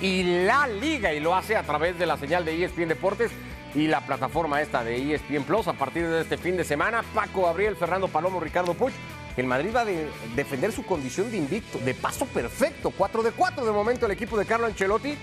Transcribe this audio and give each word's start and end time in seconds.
y 0.00 0.44
la 0.44 0.66
liga 0.68 1.12
y 1.14 1.20
lo 1.20 1.34
hace 1.34 1.56
a 1.56 1.62
través 1.62 1.98
de 1.98 2.06
la 2.06 2.16
señal 2.16 2.44
de 2.44 2.62
ESPN 2.64 2.88
Deportes 2.88 3.30
y 3.74 3.86
la 3.88 4.00
plataforma 4.00 4.60
esta 4.62 4.82
de 4.84 5.14
ESPN 5.14 5.44
Plus 5.44 5.68
a 5.68 5.72
partir 5.74 6.06
de 6.06 6.20
este 6.22 6.36
fin 6.38 6.56
de 6.56 6.64
semana. 6.64 7.02
Paco 7.14 7.42
Gabriel, 7.42 7.76
Fernando 7.76 8.08
Palomo, 8.08 8.40
Ricardo 8.40 8.74
Puch. 8.74 8.92
El 9.36 9.46
Madrid 9.46 9.70
va 9.74 9.80
a 9.82 9.84
de- 9.84 10.08
defender 10.34 10.72
su 10.72 10.84
condición 10.86 11.30
de 11.30 11.36
invicto, 11.36 11.78
de 11.78 11.92
paso 11.94 12.24
perfecto, 12.26 12.90
4 12.96 13.22
de 13.22 13.32
4 13.32 13.66
de 13.66 13.72
momento 13.72 14.06
el 14.06 14.12
equipo 14.12 14.38
de 14.38 14.46
Carlo 14.46 14.66
Ancelotti. 14.66 15.14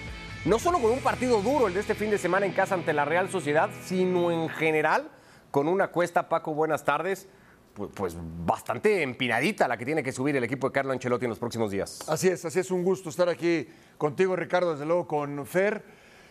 No 0.46 0.60
solo 0.60 0.78
con 0.80 0.92
un 0.92 1.00
partido 1.00 1.42
duro 1.42 1.68
el 1.68 1.74
de 1.74 1.80
este 1.80 1.96
fin 1.96 2.12
de 2.12 2.18
semana 2.18 2.46
en 2.46 2.52
casa 2.52 2.76
ante 2.76 2.94
la 2.94 3.06
Real 3.06 3.30
Sociedad, 3.30 3.70
sino 3.86 4.30
en 4.30 4.50
general 4.50 5.10
con 5.52 5.68
una 5.68 5.88
cuesta, 5.88 6.30
Paco, 6.30 6.54
buenas 6.54 6.84
tardes, 6.84 7.28
pues, 7.74 8.16
bastante 8.46 9.02
empinadita 9.02 9.68
la 9.68 9.78
que 9.78 9.86
tiene 9.86 10.04
que 10.04 10.12
subir 10.12 10.36
el 10.36 10.44
equipo 10.44 10.68
de 10.68 10.74
Carlo 10.74 10.92
Ancelotti 10.92 11.26
en 11.26 11.30
los 11.30 11.40
próximos 11.40 11.72
días. 11.72 12.08
Así 12.08 12.28
es, 12.28 12.46
así 12.46 12.60
es 12.60 12.72
un 12.72 12.84
gusto 12.84 13.10
estar 13.10 13.30
aquí 13.30 13.68
contigo, 13.98 14.36
Ricardo, 14.36 14.74
desde 14.74 14.86
luego 14.86 15.08
con 15.08 15.46
Fer. 15.46 15.84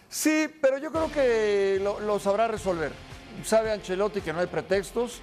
Sí, 0.09 0.49
pero 0.61 0.79
yo 0.79 0.93
creo 0.93 1.11
que 1.11 1.81
lo, 1.83 2.01
lo 2.01 2.19
sabrá 2.19 2.47
resolver. 2.49 2.93
Sabe 3.45 3.73
Ancelotti 3.73 4.21
que 4.21 4.33
no 4.33 4.41
hay 4.41 4.47
pretextos, 4.47 5.23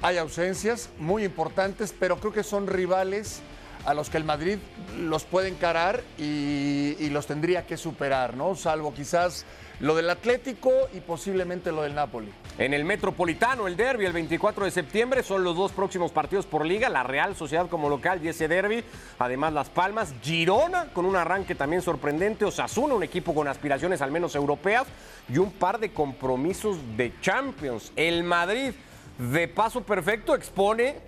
hay 0.00 0.16
ausencias 0.16 0.88
muy 0.98 1.24
importantes, 1.24 1.94
pero 1.98 2.16
creo 2.18 2.32
que 2.32 2.42
son 2.42 2.66
rivales 2.66 3.40
a 3.84 3.94
los 3.94 4.10
que 4.10 4.16
el 4.16 4.24
Madrid 4.24 4.58
los 4.98 5.24
puede 5.24 5.48
encarar 5.48 6.02
y, 6.16 6.96
y 6.98 7.10
los 7.10 7.26
tendría 7.26 7.66
que 7.66 7.76
superar, 7.76 8.36
¿no? 8.36 8.54
Salvo 8.54 8.94
quizás 8.94 9.44
lo 9.82 9.96
del 9.96 10.08
Atlético 10.10 10.70
y 10.94 11.00
posiblemente 11.00 11.72
lo 11.72 11.82
del 11.82 11.96
Napoli. 11.96 12.32
En 12.56 12.72
el 12.72 12.84
Metropolitano, 12.84 13.66
el 13.66 13.76
derby, 13.76 14.04
el 14.04 14.12
24 14.12 14.64
de 14.64 14.70
septiembre, 14.70 15.24
son 15.24 15.42
los 15.42 15.56
dos 15.56 15.72
próximos 15.72 16.12
partidos 16.12 16.46
por 16.46 16.64
liga, 16.64 16.88
la 16.88 17.02
Real 17.02 17.34
Sociedad 17.34 17.68
como 17.68 17.88
local 17.88 18.20
y 18.22 18.28
ese 18.28 18.46
derby, 18.46 18.84
además 19.18 19.52
Las 19.52 19.70
Palmas, 19.70 20.14
Girona 20.22 20.86
con 20.92 21.04
un 21.04 21.16
arranque 21.16 21.56
también 21.56 21.82
sorprendente, 21.82 22.44
Osasuna, 22.44 22.94
un 22.94 23.02
equipo 23.02 23.34
con 23.34 23.48
aspiraciones 23.48 24.00
al 24.02 24.12
menos 24.12 24.36
europeas 24.36 24.86
y 25.28 25.38
un 25.38 25.50
par 25.50 25.80
de 25.80 25.92
compromisos 25.92 26.78
de 26.96 27.12
Champions. 27.20 27.92
El 27.96 28.22
Madrid, 28.22 28.74
de 29.18 29.48
paso 29.48 29.82
perfecto, 29.82 30.36
expone, 30.36 31.00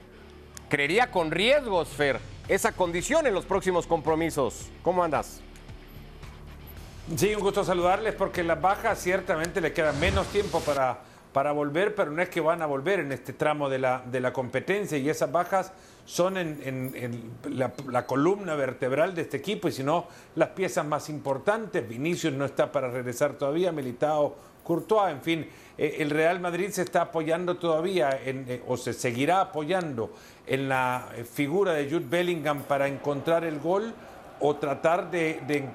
creería 0.69 1.13
con 1.13 1.31
riesgos, 1.31 1.91
Fer, 1.91 2.19
esa 2.49 2.73
condición 2.73 3.25
en 3.29 3.35
los 3.35 3.45
próximos 3.45 3.87
compromisos. 3.87 4.67
¿Cómo 4.83 5.05
andas? 5.05 5.41
Sí, 7.17 7.35
un 7.35 7.43
gusto 7.43 7.63
saludarles 7.65 8.15
porque 8.15 8.43
las 8.43 8.61
bajas 8.61 8.99
ciertamente 8.99 9.61
le 9.61 9.73
queda 9.75 9.93
menos 9.93 10.27
tiempo 10.29 10.61
para, 10.61 10.99
para 11.35 11.53
volver, 11.53 11.95
pero 11.95 12.11
no 12.11 12.23
es 12.23 12.31
que 12.31 12.41
van 12.41 12.63
a 12.63 12.67
volver 12.67 13.01
en 13.01 13.13
este 13.13 13.35
tramo 13.35 13.69
de 13.69 13.79
la, 13.79 14.03
de 14.07 14.21
la 14.21 14.33
competencia 14.33 14.97
y 14.97 15.11
esas 15.11 15.31
bajas 15.31 15.73
son 16.07 16.39
en, 16.39 16.61
en- 16.65 17.31
la 17.91 18.07
columna 18.07 18.55
vertebral 18.55 19.15
de 19.15 19.23
este 19.23 19.37
equipo 19.37 19.69
y 19.69 19.73
si 19.73 19.83
no, 19.83 20.07
las 20.35 20.51
piezas 20.51 20.87
más 20.87 21.11
importantes. 21.11 21.87
Vinicius 21.87 22.33
no 22.33 22.47
está 22.47 22.73
para 22.73 22.89
regresar 22.89 23.35
todavía, 23.35 23.71
Militao, 23.71 24.35
Courtois, 24.65 25.13
en 25.13 25.21
fin, 25.21 25.49
eh, 25.77 25.97
el 25.99 26.09
Real 26.09 26.41
Madrid 26.41 26.71
se 26.71 26.83
está 26.83 27.03
apoyando 27.03 27.57
todavía 27.59 28.19
en, 28.25 28.47
eh, 28.49 28.63
o 28.67 28.79
se 28.79 28.95
seguirá 28.95 29.43
apoyando 29.43 30.11
en 30.47 30.71
la 30.71 31.09
eh, 31.17 31.25
figura 31.25 31.75
de 31.75 31.85
Jude 31.85 32.07
Bellingham 32.09 32.63
para 32.63 32.89
encontrar 32.89 33.45
el 33.45 33.61
gol 33.61 33.93
o 34.41 34.57
tratar 34.57 35.11
de, 35.11 35.43
eh, 35.49 35.69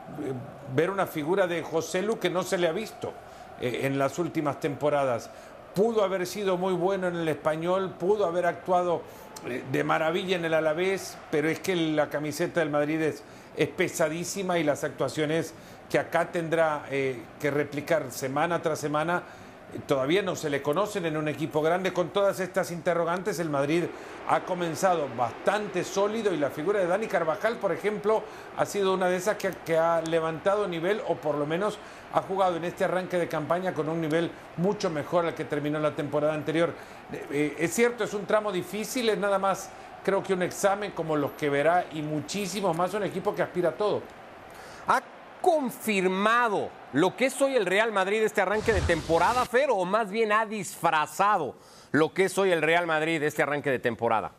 ver 0.75 0.90
una 0.90 1.08
figura 1.08 1.47
de 1.47 1.62
José 1.62 2.02
Lu 2.02 2.20
que 2.20 2.30
no 2.30 2.44
se 2.44 2.58
le 2.58 2.68
ha 2.68 2.72
visto 2.72 3.14
eh, 3.59 3.81
en 3.84 3.97
las 3.97 4.20
últimas 4.20 4.59
temporadas. 4.59 5.30
Pudo 5.74 6.03
haber 6.03 6.25
sido 6.25 6.58
muy 6.58 6.74
bueno 6.74 7.08
en 7.08 7.16
el 7.16 7.28
español, 7.28 7.94
pudo 8.00 8.25
haber 8.25 8.46
actuado 8.46 9.02
eh, 9.48 9.64
de 9.72 9.84
maravilla 9.84 10.36
en 10.36 10.46
el 10.46 10.53
Alavés, 10.53 11.18
pero 11.31 11.50
es 11.50 11.59
que 11.59 11.75
la 11.75 12.09
camiseta 12.09 12.59
del 12.59 12.69
Madrid 12.69 13.02
es, 13.02 13.24
es 13.56 13.69
pesadísima 13.69 14.59
y 14.59 14.64
las 14.64 14.84
actuaciones 14.84 15.53
que 15.90 15.98
acá 15.98 16.31
tendrá 16.31 16.84
que 16.88 17.50
replicar 17.50 18.12
semana 18.12 18.62
tras 18.62 18.78
semana 18.78 19.24
todavía 19.85 20.22
no 20.22 20.35
se 20.35 20.50
le 20.50 20.62
conocen 20.62 21.06
en 21.06 21.18
un 21.18 21.28
equipo 21.28 21.62
grande. 21.62 21.94
Con 21.94 22.09
todas 22.09 22.40
estas 22.40 22.72
interrogantes, 22.72 23.40
el 23.40 23.50
Madrid 23.50 23.84
ha 24.28 24.41
comenzado 24.41 25.07
bastante 25.16 25.84
sólido 25.84 26.34
y 26.34 26.38
la 26.38 26.50
figura 26.50 26.80
de 26.80 26.88
Dani 26.88 27.07
Carvajal, 27.07 27.57
por 27.57 27.72
ejemplo, 27.72 28.24
ha 28.57 28.66
sido 28.66 28.94
una 28.94 29.07
de 29.07 29.18
esas 29.18 29.38
que, 29.38 29.78
ha 29.78 30.02
levantado 30.02 30.68
nivel 30.68 31.02
o 31.07 31.16
por 31.16 31.35
lo 31.35 31.46
menos 31.46 31.78
ha 32.13 32.22
jugado 32.22 32.57
en 32.57 32.66
este 32.66 32.84
arranque 32.84 33.18
de 33.18 33.28
campaña 33.28 33.74
con 33.74 33.88
un 33.88 34.02
nivel 34.02 34.31
mucho 34.57 34.90
mejor 34.90 35.25
al 35.25 35.35
que 35.35 35.46
terminó 35.46 35.80
la 35.80 35.96
temporada 35.96 36.34
anterior. 36.34 36.74
Eh, 37.12 37.25
eh, 37.31 37.56
es 37.59 37.74
cierto, 37.74 38.03
es 38.03 38.13
un 38.13 38.25
tramo 38.25 38.51
difícil, 38.51 39.09
es 39.09 39.18
nada 39.18 39.38
más 39.38 39.69
creo 40.03 40.24
que 40.24 40.34
un 40.34 40.41
examen 40.41 40.91
como 40.91 41.16
los 41.16 41.31
que 41.31 41.50
verá 41.50 41.86
y 41.91 42.01
muchísimos 42.01 42.75
más 42.75 42.94
un 42.94 43.03
equipo 43.03 43.36
que 43.36 43.44
aspira 43.44 43.69
a 43.69 43.74
todo. 43.74 44.01
¿Ha 44.88 45.01
confirmado 45.41 46.69
lo 46.94 47.16
que 47.16 47.28
es 47.28 47.42
hoy 47.42 47.56
el 47.56 47.66
Real 47.66 47.92
Madrid 47.92 48.24
este 48.24 48.42
arranque 48.42 48.74
de 48.74 48.82
temporada, 48.82 49.46
Fer, 49.46 49.70
o 49.72 49.86
más 49.86 50.10
bien 50.10 50.32
ha 50.32 50.46
disfrazado 50.46 51.56
lo 51.92 52.14
que 52.14 52.26
es 52.26 52.38
hoy 52.38 52.52
el 52.52 52.62
Real 52.62 52.88
Madrid 52.88 53.22
este 53.24 53.44
arranque 53.44 53.70
de 53.72 53.80
temporada? 53.80 54.32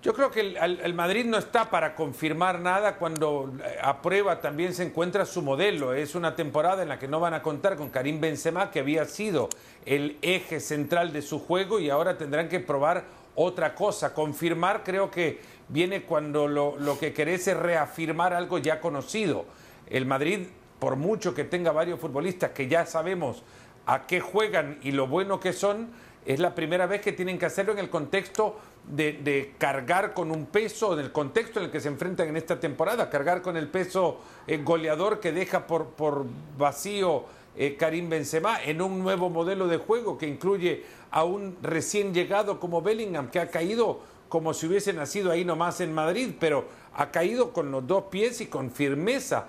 Yo 0.00 0.14
creo 0.14 0.30
que 0.30 0.40
el, 0.40 0.94
Madrid 0.94 1.24
no 1.24 1.38
está 1.38 1.70
para 1.70 1.96
confirmar 1.96 2.60
nada 2.60 2.96
cuando 2.98 3.52
eh, 3.64 3.78
a 3.82 4.00
prueba 4.00 4.40
también 4.40 4.72
se 4.72 4.84
encuentra 4.84 5.26
su 5.26 5.42
modelo. 5.42 5.92
Es 5.92 6.14
una 6.14 6.36
temporada 6.36 6.84
en 6.84 6.88
la 6.88 7.00
que 7.00 7.08
no 7.08 7.18
van 7.18 7.34
a 7.34 7.42
contar 7.42 7.76
con 7.76 7.90
Karim 7.90 8.20
Benzema, 8.20 8.70
que 8.70 8.78
había 8.78 9.04
sido 9.06 9.48
el 9.84 10.16
eje 10.22 10.60
central 10.60 11.12
de 11.12 11.20
su 11.20 11.40
juego 11.40 11.80
y 11.80 11.90
ahora 11.90 12.16
tendrán 12.16 12.48
que 12.48 12.60
probar 12.60 13.04
otra 13.34 13.74
cosa. 13.74 14.14
Confirmar 14.14 14.84
creo 14.84 15.10
que 15.10 15.40
viene 15.68 16.04
cuando 16.04 16.46
lo, 16.46 16.76
lo 16.78 16.96
que 16.96 17.12
querés 17.12 17.48
es 17.48 17.56
reafirmar 17.56 18.32
algo 18.32 18.58
ya 18.58 18.80
conocido. 18.80 19.46
El 19.90 20.06
Madrid, 20.06 20.46
por 20.78 20.96
mucho 20.96 21.34
que 21.34 21.44
tenga 21.44 21.72
varios 21.72 22.00
futbolistas 22.00 22.50
que 22.50 22.68
ya 22.68 22.86
sabemos 22.86 23.42
a 23.86 24.06
qué 24.06 24.20
juegan 24.20 24.78
y 24.82 24.92
lo 24.92 25.06
bueno 25.06 25.40
que 25.40 25.52
son, 25.52 25.88
es 26.26 26.40
la 26.40 26.54
primera 26.54 26.86
vez 26.86 27.00
que 27.00 27.12
tienen 27.12 27.38
que 27.38 27.46
hacerlo 27.46 27.72
en 27.72 27.78
el 27.78 27.88
contexto 27.88 28.58
de, 28.86 29.54
cargar 29.58 30.14
con 30.14 30.30
un 30.30 30.46
peso, 30.46 30.92
en 30.92 31.00
el 31.00 31.12
contexto 31.12 31.58
en 31.58 31.66
el 31.66 31.70
que 31.70 31.80
se 31.80 31.88
enfrentan 31.88 32.28
en 32.28 32.36
esta 32.36 32.60
temporada, 32.60 33.10
cargar 33.10 33.42
con 33.42 33.56
el 33.56 33.68
peso 33.68 34.20
eh, 34.46 34.58
goleador 34.62 35.20
que 35.20 35.32
deja 35.32 35.66
por, 35.66 35.86
por 35.88 36.26
vacío 36.58 37.24
eh, 37.56 37.76
Karim 37.76 38.08
Benzema 38.08 38.62
en 38.62 38.80
un 38.80 39.02
nuevo 39.02 39.30
modelo 39.30 39.68
de 39.68 39.78
juego 39.78 40.16
que 40.16 40.26
incluye 40.26 40.84
a 41.10 41.24
un 41.24 41.56
recién 41.62 42.14
llegado 42.14 42.60
como 42.60 42.82
Bellingham, 42.82 43.30
que 43.30 43.40
ha 43.40 43.48
caído 43.48 44.00
como 44.28 44.52
si 44.52 44.66
hubiese 44.66 44.92
nacido 44.92 45.32
ahí 45.32 45.44
nomás 45.44 45.80
en 45.80 45.92
Madrid, 45.94 46.34
pero 46.38 46.66
ha 46.94 47.10
caído 47.10 47.52
con 47.52 47.70
los 47.70 47.86
dos 47.86 48.04
pies 48.04 48.40
y 48.40 48.46
con 48.46 48.70
firmeza 48.70 49.46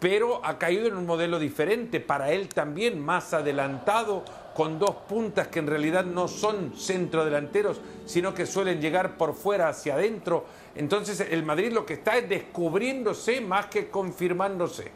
pero 0.00 0.44
ha 0.44 0.58
caído 0.58 0.86
en 0.86 0.96
un 0.96 1.06
modelo 1.06 1.38
diferente, 1.38 2.00
para 2.00 2.30
él 2.30 2.48
también 2.48 3.00
más 3.00 3.34
adelantado, 3.34 4.24
con 4.54 4.78
dos 4.78 4.96
puntas 5.08 5.48
que 5.48 5.60
en 5.60 5.68
realidad 5.68 6.04
no 6.04 6.26
son 6.26 6.74
centrodelanteros, 6.76 7.80
sino 8.06 8.34
que 8.34 8.44
suelen 8.44 8.80
llegar 8.80 9.16
por 9.16 9.34
fuera 9.34 9.68
hacia 9.68 9.94
adentro. 9.94 10.46
Entonces 10.74 11.20
el 11.20 11.44
Madrid 11.44 11.72
lo 11.72 11.86
que 11.86 11.94
está 11.94 12.16
es 12.16 12.28
descubriéndose 12.28 13.40
más 13.40 13.66
que 13.66 13.88
confirmándose. 13.88 14.90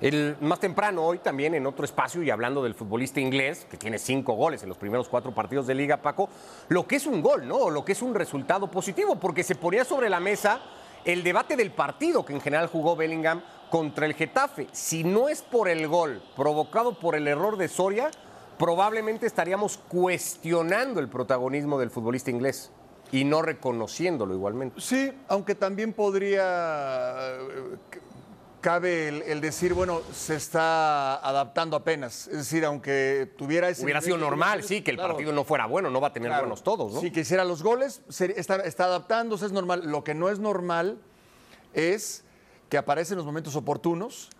El, 0.00 0.36
más 0.40 0.60
temprano 0.60 1.06
hoy 1.06 1.18
también 1.18 1.54
en 1.54 1.66
otro 1.66 1.84
espacio 1.84 2.22
y 2.22 2.30
hablando 2.30 2.62
del 2.62 2.74
futbolista 2.74 3.18
inglés, 3.20 3.66
que 3.70 3.76
tiene 3.76 3.98
cinco 3.98 4.34
goles 4.34 4.62
en 4.62 4.68
los 4.68 4.76
primeros 4.76 5.08
cuatro 5.08 5.32
partidos 5.32 5.66
de 5.66 5.74
liga, 5.74 5.96
Paco, 5.96 6.28
lo 6.68 6.86
que 6.86 6.96
es 6.96 7.06
un 7.06 7.22
gol, 7.22 7.46
¿no? 7.48 7.70
Lo 7.70 7.84
que 7.84 7.92
es 7.92 8.02
un 8.02 8.14
resultado 8.14 8.70
positivo, 8.70 9.16
porque 9.16 9.42
se 9.42 9.54
ponía 9.54 9.84
sobre 9.84 10.10
la 10.10 10.20
mesa 10.20 10.60
el 11.04 11.22
debate 11.22 11.56
del 11.56 11.70
partido 11.70 12.26
que 12.26 12.32
en 12.32 12.40
general 12.40 12.66
jugó 12.66 12.96
Bellingham 12.96 13.40
contra 13.70 14.06
el 14.06 14.14
Getafe. 14.14 14.68
Si 14.72 15.04
no 15.04 15.28
es 15.28 15.42
por 15.42 15.68
el 15.68 15.86
gol 15.88 16.22
provocado 16.34 16.98
por 16.98 17.14
el 17.14 17.28
error 17.28 17.56
de 17.56 17.68
Soria, 17.68 18.10
probablemente 18.58 19.26
estaríamos 19.26 19.78
cuestionando 19.88 21.00
el 21.00 21.08
protagonismo 21.08 21.78
del 21.78 21.90
futbolista 21.90 22.30
inglés 22.30 22.70
y 23.12 23.24
no 23.24 23.42
reconociéndolo 23.42 24.34
igualmente. 24.34 24.80
Sí, 24.80 25.12
aunque 25.28 25.54
también 25.54 25.92
podría 25.92 27.36
eh, 27.38 27.76
cabe 28.66 29.30
el, 29.30 29.40
decir, 29.40 29.74
bueno, 29.74 30.00
se 30.12 30.34
está 30.34 31.16
adaptando 31.16 31.76
apenas. 31.76 32.26
Es 32.26 32.38
decir, 32.38 32.64
aunque 32.64 33.32
tuviera 33.38 33.68
ese. 33.68 33.84
Hubiera 33.84 34.00
sido 34.00 34.18
normal, 34.18 34.64
sí, 34.64 34.82
que 34.82 34.90
el 34.90 34.96
partido 34.96 35.32
no 35.32 35.44
fuera 35.44 35.66
bueno, 35.66 35.88
no 35.88 36.00
va 36.00 36.08
a 36.08 36.12
tener 36.12 36.32
buenos 36.32 36.64
todos, 36.64 36.92
¿no? 36.92 37.00
Si 37.00 37.12
quisiera 37.12 37.44
los 37.44 37.62
goles, 37.62 38.02
está, 38.08 38.56
está 38.56 38.86
adaptándose, 38.86 39.46
es 39.46 39.52
normal. 39.52 39.82
Lo 39.84 40.02
que 40.02 40.14
no 40.14 40.28
es 40.30 40.40
normal 40.40 40.98
es 41.74 42.24
que 42.68 42.78
aparece 42.78 43.14
en 43.14 43.18
los 43.18 43.26
momentos 43.26 43.56
oportunos, 43.56 44.30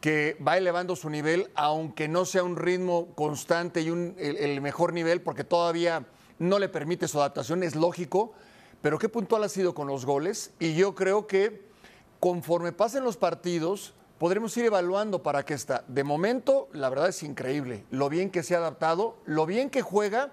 que 0.00 0.36
va 0.46 0.58
elevando 0.58 0.96
su 0.96 1.08
nivel, 1.08 1.50
aunque 1.54 2.08
no 2.08 2.24
sea 2.24 2.42
un 2.42 2.56
ritmo 2.56 3.14
constante 3.14 3.80
y 3.80 3.90
un, 3.90 4.14
el, 4.18 4.60
mejor 4.60 4.92
nivel, 4.92 5.22
porque 5.22 5.44
todavía 5.44 6.04
no 6.38 6.58
le 6.58 6.68
permite 6.68 7.08
su 7.08 7.18
adaptación, 7.18 7.62
es 7.62 7.74
lógico, 7.74 8.32
pero 8.82 8.98
qué 8.98 9.08
puntual 9.08 9.44
ha 9.44 9.48
sido 9.48 9.74
con 9.74 9.86
los 9.86 10.04
goles. 10.04 10.52
Y 10.58 10.74
yo 10.74 10.94
creo 10.94 11.26
que 11.26 11.62
conforme 12.20 12.72
pasen 12.72 13.02
los 13.02 13.16
partidos, 13.16 13.94
podremos 14.18 14.54
ir 14.56 14.66
evaluando 14.66 15.22
para 15.22 15.44
qué 15.44 15.54
está. 15.54 15.84
De 15.88 16.04
momento, 16.04 16.68
la 16.72 16.90
verdad 16.90 17.08
es 17.08 17.22
increíble 17.22 17.86
lo 17.90 18.08
bien 18.10 18.30
que 18.30 18.42
se 18.42 18.54
ha 18.54 18.58
adaptado, 18.58 19.16
lo 19.24 19.46
bien 19.46 19.70
que 19.70 19.80
juega, 19.80 20.32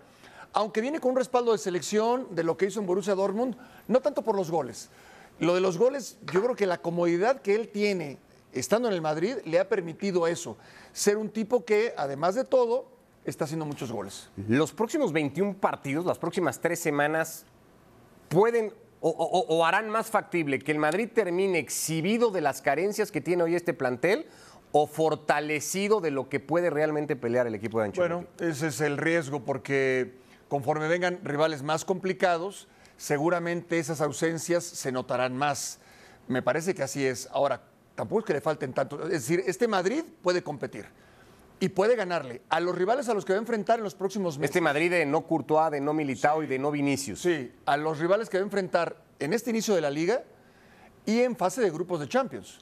aunque 0.54 0.82
viene 0.82 1.00
con 1.00 1.12
un 1.12 1.18
respaldo 1.18 1.54
de 1.54 1.58
selección 1.58 2.28
de 2.32 2.44
lo 2.44 2.58
que 2.58 2.66
hizo 2.66 2.82
en 2.82 2.86
Borussia 2.86 3.16
Dortmund, 3.16 3.56
no 3.88 4.02
tanto 4.02 4.22
por 4.22 4.36
los 4.36 4.52
goles. 4.52 4.90
Lo 5.42 5.56
de 5.56 5.62
los 5.62 5.78
goles, 5.78 6.18
yo 6.32 6.42
creo 6.42 6.56
que 6.56 6.66
la 6.66 6.78
comodidad 6.78 7.42
que 7.42 7.56
él 7.56 7.68
tiene 7.68 8.20
estando 8.54 8.88
en 8.88 8.94
el 8.94 9.02
Madrid 9.02 9.38
le 9.46 9.60
ha 9.60 9.68
permitido 9.68 10.28
eso, 10.28 10.58
ser 10.94 11.18
un 11.18 11.30
tipo 11.30 11.66
que, 11.66 11.94
además 11.98 12.36
de 12.36 12.44
todo, 12.44 12.88
está 13.26 13.46
haciendo 13.46 13.66
muchos 13.66 13.92
goles. 13.92 14.30
Los 14.48 14.72
próximos 14.72 15.12
21 15.12 15.56
partidos, 15.58 16.06
las 16.06 16.18
próximas 16.18 16.60
tres 16.60 16.80
semanas, 16.80 17.46
pueden 18.30 18.74
o, 19.04 19.66
harán 19.66 19.90
más 19.90 20.12
factible 20.12 20.60
que 20.60 20.72
el 20.72 20.78
Madrid 20.78 21.10
termine 21.12 21.58
exhibido 21.58 22.30
de 22.30 22.42
las 22.42 22.62
carencias 22.62 23.12
que 23.12 23.20
tiene 23.20 23.42
hoy 23.42 23.56
este 23.56 23.74
plantel 23.74 24.28
o 24.72 24.86
fortalecido 24.86 26.02
de 26.02 26.12
lo 26.12 26.30
que 26.30 26.40
puede 26.40 26.70
realmente 26.70 27.16
pelear 27.16 27.48
el 27.48 27.56
equipo 27.56 27.80
de 27.80 27.86
Ancelotti? 27.86 28.14
Bueno, 28.14 28.28
ese 28.40 28.68
es 28.68 28.80
el 28.80 28.98
riesgo 28.98 29.44
porque 29.44 30.14
conforme 30.48 30.88
vengan 30.88 31.20
rivales 31.24 31.64
más 31.64 31.84
complicados, 31.84 32.68
seguramente 33.02 33.80
esas 33.80 34.00
ausencias 34.00 34.64
se 34.64 34.92
notarán 34.92 35.36
más. 35.36 35.80
Me 36.28 36.44
parece 36.44 36.76
que 36.76 36.84
así 36.84 37.04
es. 37.04 37.28
Ahora, 37.32 37.60
tampoco 37.96 38.20
es 38.20 38.26
que 38.26 38.34
le 38.34 38.42
falten 38.42 38.74
tanto. 38.74 39.02
Es 39.06 39.28
decir, 39.28 39.44
este 39.48 39.68
Madrid 39.68 40.04
puede 40.22 40.44
competir 40.44 40.86
y 41.60 41.70
puede 41.70 41.96
ganarle 41.96 42.44
a 42.50 42.60
los 42.60 42.76
rivales 42.76 43.10
a 43.10 43.16
los 43.16 43.26
que 43.26 43.34
va 43.34 43.38
a 43.38 43.42
enfrentar 43.42 43.80
en 43.80 43.86
los 43.86 43.96
próximos 43.96 44.38
meses. 44.38 44.52
Este 44.52 44.62
Madrid 44.62 44.92
de 44.92 45.08
no 45.08 45.26
Courtois, 45.26 45.72
de 45.72 45.82
no 45.82 45.94
Militao 45.94 46.44
y 46.44 46.48
de 46.48 46.60
no 46.60 46.70
Vinicius. 46.70 47.24
Sí, 47.24 47.52
a 47.66 47.76
los 47.76 47.98
rivales 47.98 48.30
que 48.30 48.38
va 48.38 48.44
a 48.44 48.46
enfrentar 48.46 48.96
en 49.18 49.34
este 49.34 49.50
inicio 49.50 49.74
de 49.74 49.82
la 49.82 49.90
liga 49.90 50.24
y 51.04 51.22
en 51.22 51.36
fase 51.36 51.60
de 51.62 51.72
grupos 51.72 52.02
de 52.02 52.08
Champions. 52.08 52.60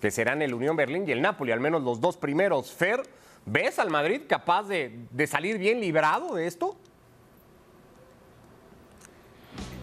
Que 0.00 0.10
serán 0.10 0.40
el 0.40 0.54
Unión 0.54 0.76
Berlín 0.76 1.04
y 1.06 1.12
el 1.12 1.20
Napoli, 1.20 1.52
al 1.52 1.60
menos 1.60 1.82
los 1.82 2.00
dos 2.00 2.16
primeros. 2.16 2.72
Fer, 2.72 3.02
¿ves 3.44 3.78
al 3.78 3.90
Madrid 3.90 4.22
capaz 4.26 4.62
de, 4.62 4.98
de 5.10 5.26
salir 5.26 5.58
bien 5.58 5.78
librado 5.78 6.34
de 6.36 6.46
esto? 6.46 6.78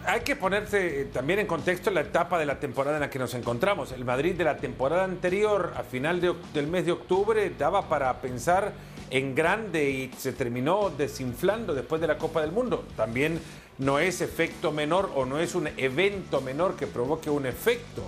Hay 0.06 0.20
que 0.20 0.36
ponerse 0.36 1.02
eh, 1.02 1.04
también 1.06 1.38
en 1.38 1.46
contexto 1.46 1.90
la 1.90 2.02
etapa 2.02 2.38
de 2.38 2.46
la 2.46 2.60
temporada 2.60 2.96
en 2.96 3.00
la 3.02 3.10
que 3.10 3.18
nos 3.18 3.34
encontramos. 3.34 3.92
El 3.92 4.04
Madrid 4.04 4.34
de 4.34 4.44
la 4.44 4.56
temporada 4.56 5.04
anterior, 5.04 5.72
a 5.76 5.82
final 5.82 6.20
del 6.52 6.66
mes 6.66 6.86
de 6.86 6.92
octubre, 6.92 7.52
daba 7.58 7.88
para 7.88 8.20
pensar 8.20 8.72
en 9.10 9.34
grande 9.34 9.90
y 9.90 10.10
se 10.16 10.32
terminó 10.32 10.90
desinflando 10.90 11.74
después 11.74 12.00
de 12.00 12.06
la 12.06 12.18
Copa 12.18 12.40
del 12.40 12.52
Mundo. 12.52 12.84
También 12.96 13.40
no 13.78 13.98
es 13.98 14.20
efecto 14.20 14.72
menor 14.72 15.10
o 15.14 15.24
no 15.24 15.38
es 15.38 15.54
un 15.54 15.68
evento 15.76 16.40
menor 16.40 16.76
que 16.76 16.86
provoque 16.86 17.30
un 17.30 17.46
efecto 17.46 18.02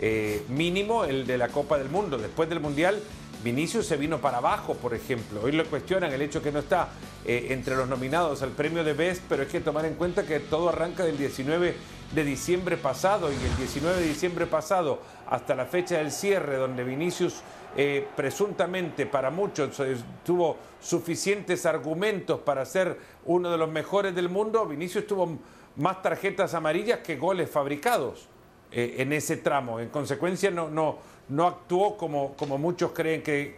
eh, 0.00 0.44
mínimo 0.48 1.04
el 1.04 1.26
de 1.26 1.38
la 1.38 1.48
Copa 1.48 1.78
del 1.78 1.88
Mundo. 1.88 2.18
Después 2.18 2.48
del 2.48 2.60
Mundial 2.60 3.00
Vinicius 3.42 3.86
se 3.86 3.96
vino 3.96 4.20
para 4.20 4.38
abajo, 4.38 4.74
por 4.74 4.94
ejemplo. 4.94 5.40
Hoy 5.42 5.52
lo 5.52 5.64
cuestionan 5.66 6.12
el 6.12 6.22
hecho 6.22 6.42
que 6.42 6.50
no 6.50 6.58
está 6.58 6.88
eh, 7.24 7.48
entre 7.50 7.76
los 7.76 7.88
nominados 7.88 8.42
al 8.42 8.50
premio 8.50 8.82
de 8.82 8.94
Best, 8.94 9.22
pero 9.28 9.42
hay 9.42 9.48
que 9.48 9.60
tomar 9.60 9.84
en 9.84 9.94
cuenta 9.94 10.24
que 10.24 10.40
todo 10.40 10.68
arranca 10.68 11.04
del 11.04 11.16
19 11.16 11.76
de 12.14 12.24
diciembre 12.24 12.76
pasado 12.76 13.30
y 13.30 13.34
el 13.34 13.56
19 13.56 14.00
de 14.00 14.08
diciembre 14.08 14.46
pasado 14.46 15.00
hasta 15.28 15.54
la 15.54 15.66
fecha 15.66 15.98
del 15.98 16.10
cierre, 16.10 16.56
donde 16.56 16.82
Vinicius 16.82 17.42
eh, 17.76 18.08
presuntamente 18.16 19.06
para 19.06 19.30
muchos 19.30 19.78
eh, 19.80 19.96
tuvo 20.24 20.56
suficientes 20.80 21.64
argumentos 21.66 22.40
para 22.40 22.64
ser 22.64 22.98
uno 23.26 23.50
de 23.50 23.58
los 23.58 23.70
mejores 23.70 24.14
del 24.14 24.28
mundo, 24.28 24.66
Vinicius 24.66 25.06
tuvo 25.06 25.38
más 25.76 26.02
tarjetas 26.02 26.54
amarillas 26.54 27.00
que 27.00 27.16
goles 27.16 27.48
fabricados 27.48 28.28
en 28.70 29.12
ese 29.12 29.38
tramo. 29.38 29.80
En 29.80 29.88
consecuencia, 29.88 30.50
no, 30.50 30.68
no, 30.68 30.98
no 31.28 31.46
actuó 31.46 31.96
como, 31.96 32.34
como 32.34 32.58
muchos 32.58 32.92
creen 32.92 33.22
que, 33.22 33.56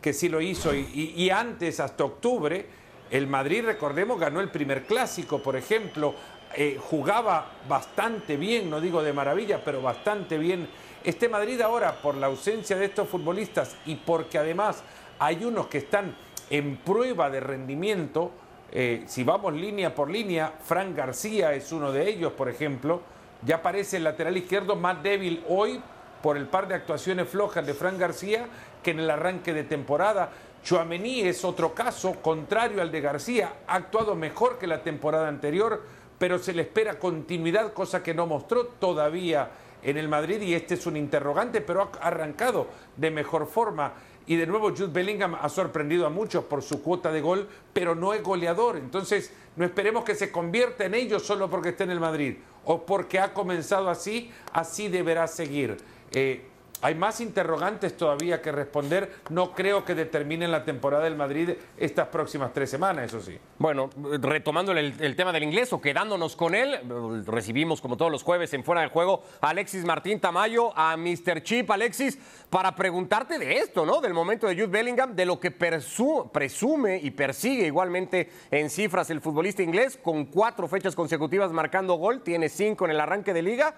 que, 0.00 0.12
sí 0.12 0.28
lo 0.28 0.40
hizo. 0.40 0.74
Y, 0.74 1.30
antes, 1.30 1.80
hasta 1.80 2.04
octubre, 2.04 2.66
el 3.10 3.26
Madrid, 3.26 3.64
recordemos, 3.64 4.18
ganó 4.18 4.40
el 4.40 4.50
primer 4.50 4.84
clásico, 4.84 5.42
por 5.42 5.56
ejemplo, 5.56 6.14
eh, 6.56 6.78
jugaba 6.80 7.50
bastante 7.68 8.36
bien, 8.36 8.70
no 8.70 8.80
digo 8.80 9.02
de 9.02 9.12
maravilla, 9.12 9.62
pero 9.64 9.82
bastante 9.82 10.38
bien. 10.38 10.68
Este 11.02 11.28
Madrid 11.28 11.60
ahora, 11.60 12.00
por 12.00 12.14
la 12.14 12.26
ausencia 12.26 12.76
de 12.76 12.86
estos 12.86 13.08
futbolistas 13.08 13.76
y 13.86 13.96
porque 13.96 14.38
además 14.38 14.82
hay 15.18 15.44
unos 15.44 15.66
que 15.66 15.78
están 15.78 16.16
en 16.50 16.76
prueba 16.76 17.28
de 17.28 17.40
rendimiento, 17.40 18.30
eh, 18.70 19.04
si 19.06 19.24
vamos 19.24 19.54
línea 19.54 19.94
por 19.94 20.10
línea, 20.10 20.52
Fran 20.64 20.94
García 20.94 21.52
es 21.54 21.72
uno 21.72 21.92
de 21.92 22.08
ellos, 22.08 22.32
por 22.32 22.48
ejemplo, 22.48 23.02
ya 23.44 23.62
parece 23.62 23.98
el 23.98 24.04
lateral 24.04 24.36
izquierdo 24.36 24.76
más 24.76 25.02
débil 25.02 25.44
hoy 25.48 25.80
por 26.22 26.36
el 26.36 26.46
par 26.46 26.68
de 26.68 26.74
actuaciones 26.74 27.28
flojas 27.28 27.66
de 27.66 27.74
Fran 27.74 27.98
García 27.98 28.46
que 28.82 28.92
en 28.92 29.00
el 29.00 29.10
arranque 29.10 29.52
de 29.52 29.64
temporada. 29.64 30.30
Chuamení 30.62 31.20
es 31.20 31.44
otro 31.44 31.74
caso, 31.74 32.14
contrario 32.22 32.80
al 32.80 32.90
de 32.90 33.02
García, 33.02 33.52
ha 33.66 33.74
actuado 33.74 34.14
mejor 34.14 34.58
que 34.58 34.66
la 34.66 34.82
temporada 34.82 35.28
anterior, 35.28 35.82
pero 36.18 36.38
se 36.38 36.54
le 36.54 36.62
espera 36.62 36.98
continuidad, 36.98 37.74
cosa 37.74 38.02
que 38.02 38.14
no 38.14 38.26
mostró 38.26 38.66
todavía 38.66 39.50
en 39.82 39.98
el 39.98 40.08
Madrid 40.08 40.40
y 40.40 40.54
este 40.54 40.74
es 40.74 40.86
un 40.86 40.96
interrogante, 40.96 41.60
pero 41.60 41.82
ha 41.82 42.06
arrancado 42.06 42.68
de 42.96 43.10
mejor 43.10 43.46
forma. 43.46 43.92
Y 44.26 44.36
de 44.36 44.46
nuevo 44.46 44.70
Jude 44.70 44.86
Bellingham 44.86 45.36
ha 45.38 45.50
sorprendido 45.50 46.06
a 46.06 46.10
muchos 46.10 46.44
por 46.44 46.62
su 46.62 46.82
cuota 46.82 47.12
de 47.12 47.20
gol, 47.20 47.46
pero 47.74 47.94
no 47.94 48.14
es 48.14 48.22
goleador. 48.22 48.78
Entonces 48.78 49.34
no 49.56 49.66
esperemos 49.66 50.02
que 50.04 50.14
se 50.14 50.32
convierta 50.32 50.86
en 50.86 50.94
ello 50.94 51.20
solo 51.20 51.50
porque 51.50 51.70
esté 51.70 51.84
en 51.84 51.90
el 51.90 52.00
Madrid 52.00 52.36
o 52.64 52.84
porque 52.84 53.18
ha 53.18 53.32
comenzado 53.32 53.90
así, 53.90 54.30
así 54.52 54.88
deberá 54.88 55.26
seguir. 55.26 55.76
Eh, 56.12 56.46
hay 56.84 56.94
más 56.94 57.22
interrogantes 57.22 57.96
todavía 57.96 58.42
que 58.42 58.52
responder. 58.52 59.10
No 59.30 59.54
creo 59.54 59.86
que 59.86 59.94
determinen 59.94 60.52
la 60.52 60.66
temporada 60.66 61.04
del 61.04 61.16
Madrid 61.16 61.52
estas 61.78 62.08
próximas 62.08 62.52
tres 62.52 62.68
semanas, 62.68 63.06
eso 63.06 63.22
sí. 63.22 63.38
Bueno, 63.56 63.88
retomando 64.20 64.72
el, 64.72 65.16
tema 65.16 65.32
del 65.32 65.44
inglés 65.44 65.72
o 65.72 65.80
quedándonos 65.80 66.36
con 66.36 66.54
él, 66.54 66.78
recibimos 67.24 67.80
como 67.80 67.96
todos 67.96 68.12
los 68.12 68.22
jueves 68.22 68.52
en 68.52 68.64
Fuera 68.64 68.82
del 68.82 68.90
Juego 68.90 69.22
a 69.40 69.48
Alexis 69.48 69.82
Martín 69.82 70.20
Tamayo, 70.20 70.76
a 70.76 70.94
Mr. 70.98 71.42
Chip, 71.42 71.70
Alexis, 71.70 72.18
para 72.50 72.74
preguntarte 72.74 73.38
de 73.38 73.60
esto, 73.60 73.86
¿no? 73.86 74.02
Del 74.02 74.12
momento 74.12 74.46
de 74.46 74.54
Jude 74.54 74.66
Bellingham, 74.66 75.16
de 75.16 75.24
lo 75.24 75.40
que 75.40 75.52
presume 75.52 76.98
y 77.02 77.12
persigue 77.12 77.66
igualmente 77.66 78.28
en 78.50 78.68
cifras 78.68 79.08
el 79.08 79.22
futbolista 79.22 79.62
inglés, 79.62 79.96
con 79.96 80.26
cuatro 80.26 80.68
fechas 80.68 80.94
consecutivas 80.94 81.50
marcando 81.50 81.94
gol, 81.94 82.20
tiene 82.20 82.50
cinco 82.50 82.84
en 82.84 82.90
el 82.90 83.00
arranque 83.00 83.32
de 83.32 83.40
liga 83.40 83.74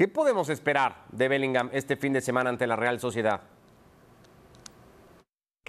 ¿Qué 0.00 0.08
podemos 0.08 0.48
esperar 0.48 1.04
de 1.12 1.28
Bellingham 1.28 1.68
este 1.74 1.94
fin 1.94 2.14
de 2.14 2.22
semana 2.22 2.48
ante 2.48 2.66
la 2.66 2.74
Real 2.74 2.98
Sociedad? 3.00 3.42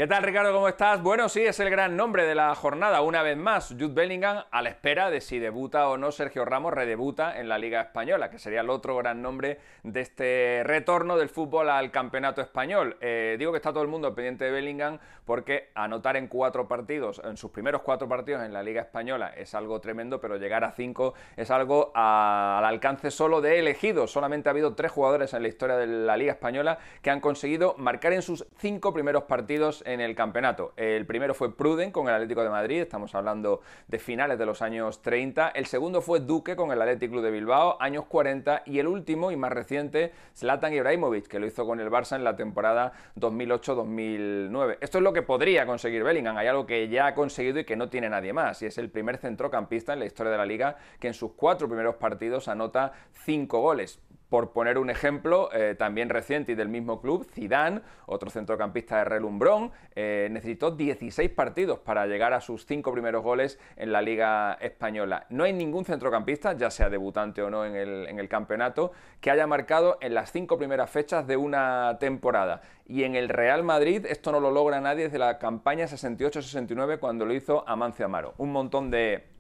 ¿Qué 0.02 0.08
tal 0.08 0.24
Ricardo? 0.24 0.52
¿Cómo 0.52 0.68
estás? 0.68 1.00
Bueno, 1.04 1.30
sí, 1.30 1.42
es 1.42 1.60
el 1.60 1.70
gran 1.70 1.96
nombre 1.96 2.26
de 2.26 2.34
la 2.34 2.56
jornada. 2.56 3.04
Una 3.04 3.22
vez 3.22 3.38
más, 3.38 3.68
Jude 3.70 3.94
Bellingham 3.94 4.46
a 4.50 4.64
la 4.64 4.70
espera 4.70 5.12
de 5.12 5.22
si 5.22 5.38
debuta 5.38 5.90
o 5.90 5.98
no 6.00 6.12
Sergio 6.12 6.44
Ramos 6.44 6.74
redebuta 6.74 7.40
en 7.40 7.48
la 7.48 7.60
Liga 7.60 7.82
Española, 7.82 8.32
que 8.32 8.40
sería 8.40 8.62
el 8.62 8.72
otro 8.72 8.98
gran 8.98 9.22
nombre 9.22 9.60
de 9.84 10.02
este 10.02 10.64
retorno 10.66 11.18
del 11.18 11.30
fútbol 11.30 11.70
al 11.70 11.92
campeonato 11.92 12.42
español. 12.42 12.98
Eh, 13.00 13.36
digo 13.38 13.52
que 13.52 13.58
está 13.58 13.74
todo 13.74 13.84
el 13.84 13.90
mundo 13.90 14.16
pendiente 14.16 14.46
de 14.46 14.50
Bellingham 14.50 14.98
porque 15.24 15.70
anotar 15.76 16.18
en 16.18 16.28
cuatro 16.28 16.68
partidos, 16.68 17.22
en 17.24 17.38
sus 17.38 17.52
primeros 17.52 17.84
cuatro 17.84 18.10
partidos 18.10 18.42
en 18.42 18.54
la 18.54 18.64
Liga 18.64 18.82
Española 18.82 19.32
es 19.38 19.54
algo 19.54 19.82
tremendo, 19.82 20.20
pero 20.20 20.38
llegar 20.38 20.64
a 20.64 20.72
cinco 20.72 21.14
es 21.38 21.52
algo 21.52 21.92
al 21.94 22.66
alcance 22.66 23.12
solo 23.12 23.40
de 23.40 23.60
elegidos. 23.60 24.12
Solamente 24.12 24.50
ha 24.50 24.52
habido 24.52 24.74
tres 24.74 24.92
jugadores 24.92 25.36
en 25.36 25.44
la 25.44 25.48
historia 25.48 25.78
de 25.78 25.86
la 25.86 26.18
Liga 26.18 26.32
Española 26.32 26.80
que 27.04 27.12
han 27.12 27.20
conseguido 27.20 27.76
marcar 27.78 28.14
en 28.14 28.24
sus 28.24 28.48
cinco 28.58 28.94
primeros 28.94 29.26
partidos 29.26 29.84
en 29.92 30.02
el 30.02 30.16
campeonato. 30.16 30.74
El 30.76 31.06
primero 31.06 31.34
fue 31.34 31.56
Pruden 31.56 31.92
con 31.92 32.08
el 32.08 32.14
Atlético 32.14 32.44
de 32.44 32.50
Madrid, 32.50 32.82
estamos 32.82 33.14
hablando 33.16 33.62
de 33.88 34.00
finales 34.00 34.40
de 34.40 34.46
los 34.46 34.62
años 34.62 35.02
30. 35.02 35.50
El 35.50 35.66
segundo 35.66 36.02
fue 36.02 36.20
Duque 36.20 36.56
con 36.56 36.72
el 36.72 36.82
Atlético 36.82 37.14
Club 37.14 37.24
de 37.24 37.32
Bilbao, 37.32 37.78
años 37.80 38.06
40. 38.06 38.64
Y 38.66 38.80
el 38.80 38.88
último 38.88 39.32
y 39.32 39.36
más 39.36 39.52
reciente, 39.52 40.12
Zlatan 40.36 40.74
Ibrahimovic, 40.74 41.28
que 41.28 41.40
lo 41.40 41.46
hizo 41.46 41.66
con 41.66 41.80
el 41.80 41.90
Barça 41.90 42.16
en 42.16 42.24
la 42.24 42.36
temporada 42.36 42.94
2008-2009. 43.18 44.78
Esto 44.82 44.98
es 44.98 45.04
lo 45.04 45.14
que 45.14 45.22
podría 45.22 45.66
conseguir 45.66 46.04
Bellingham. 46.04 46.38
Hay 46.38 46.48
algo 46.48 46.66
que 46.66 46.88
ya 46.90 47.08
ha 47.08 47.16
conseguido 47.16 47.60
y 47.60 47.66
que 47.66 47.76
no 47.76 47.90
tiene 47.90 48.10
nadie 48.10 48.34
más. 48.34 48.62
Y 48.62 48.66
es 48.66 48.78
el 48.78 48.90
primer 48.90 49.18
centrocampista 49.18 49.94
en 49.94 50.00
la 50.00 50.06
historia 50.06 50.32
de 50.32 50.38
la 50.38 50.46
liga 50.46 50.78
que 51.00 51.08
en 51.08 51.14
sus 51.14 51.34
cuatro 51.34 51.68
primeros 51.68 51.96
partidos 51.96 52.48
anota 52.48 52.94
cinco 53.26 53.62
goles 53.62 54.00
por 54.32 54.54
poner 54.54 54.78
un 54.78 54.90
ejemplo 54.90 55.50
eh, 55.52 55.76
también 55.78 56.08
reciente 56.08 56.54
y 56.54 56.56
del 56.56 56.70
mismo 56.70 57.02
club, 57.02 57.28
Zidane, 57.34 57.82
otro 58.06 58.30
centrocampista 58.30 59.00
de 59.00 59.04
relumbrón, 59.04 59.74
eh, 59.94 60.30
necesitó 60.32 60.72
16 60.72 61.30
partidos 61.32 61.80
para 61.80 62.08
llegar 62.08 62.32
a 62.32 62.40
sus 62.40 62.66
cinco 62.66 62.94
primeros 62.94 63.24
goles 63.24 63.60
en 63.76 63.92
la 63.92 64.02
Liga 64.02 64.54
Española. 64.62 65.26
No 65.30 65.44
hay 65.44 65.52
ningún 65.52 65.84
centrocampista, 65.84 66.54
ya 66.54 66.72
sea 66.72 66.90
debutante 66.90 67.42
o 67.42 67.50
no 67.50 67.66
en 67.66 67.76
el, 67.76 68.08
en 68.08 68.20
el 68.20 68.30
campeonato, 68.30 68.94
que 69.20 69.32
haya 69.32 69.46
marcado 69.48 69.98
en 70.00 70.14
las 70.14 70.32
cinco 70.32 70.58
primeras 70.58 70.90
fechas 70.90 71.28
de 71.28 71.36
una 71.36 71.98
temporada. 72.00 72.62
Y 72.88 73.04
en 73.04 73.18
el 73.18 73.28
Real 73.28 73.64
Madrid 73.64 74.06
esto 74.06 74.32
no 74.32 74.40
lo 74.40 74.50
logra 74.50 74.80
nadie 74.80 75.04
desde 75.04 75.20
la 75.20 75.40
campaña 75.40 75.88
68-69 75.88 77.00
cuando 77.00 77.26
lo 77.26 77.34
hizo 77.34 77.68
Amancio 77.68 78.06
Amaro. 78.06 78.34
Un 78.38 78.54
montón 78.54 78.92
de 78.92 79.31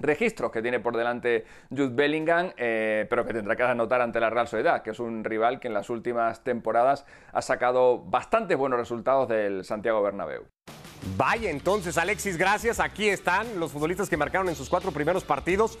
registros 0.00 0.50
que 0.50 0.62
tiene 0.62 0.80
por 0.80 0.96
delante 0.96 1.44
Jude 1.70 1.94
Bellingham, 1.94 2.52
eh, 2.56 3.06
pero 3.08 3.26
que 3.26 3.32
tendrá 3.32 3.56
que 3.56 3.62
anotar 3.62 4.00
ante 4.00 4.20
la 4.20 4.30
Real 4.30 4.48
Sociedad, 4.48 4.82
que 4.82 4.90
es 4.90 4.98
un 4.98 5.24
rival 5.24 5.60
que 5.60 5.68
en 5.68 5.74
las 5.74 5.90
últimas 5.90 6.42
temporadas 6.42 7.04
ha 7.32 7.42
sacado 7.42 7.98
bastantes 7.98 8.56
buenos 8.56 8.78
resultados 8.78 9.28
del 9.28 9.64
Santiago 9.64 10.02
Bernabéu. 10.02 10.44
Vaya, 11.16 11.50
entonces, 11.50 11.96
Alexis, 11.96 12.36
gracias. 12.36 12.78
Aquí 12.78 13.08
están 13.08 13.58
los 13.58 13.72
futbolistas 13.72 14.08
que 14.08 14.16
marcaron 14.16 14.48
en 14.48 14.54
sus 14.54 14.68
cuatro 14.68 14.92
primeros 14.92 15.24
partidos. 15.24 15.78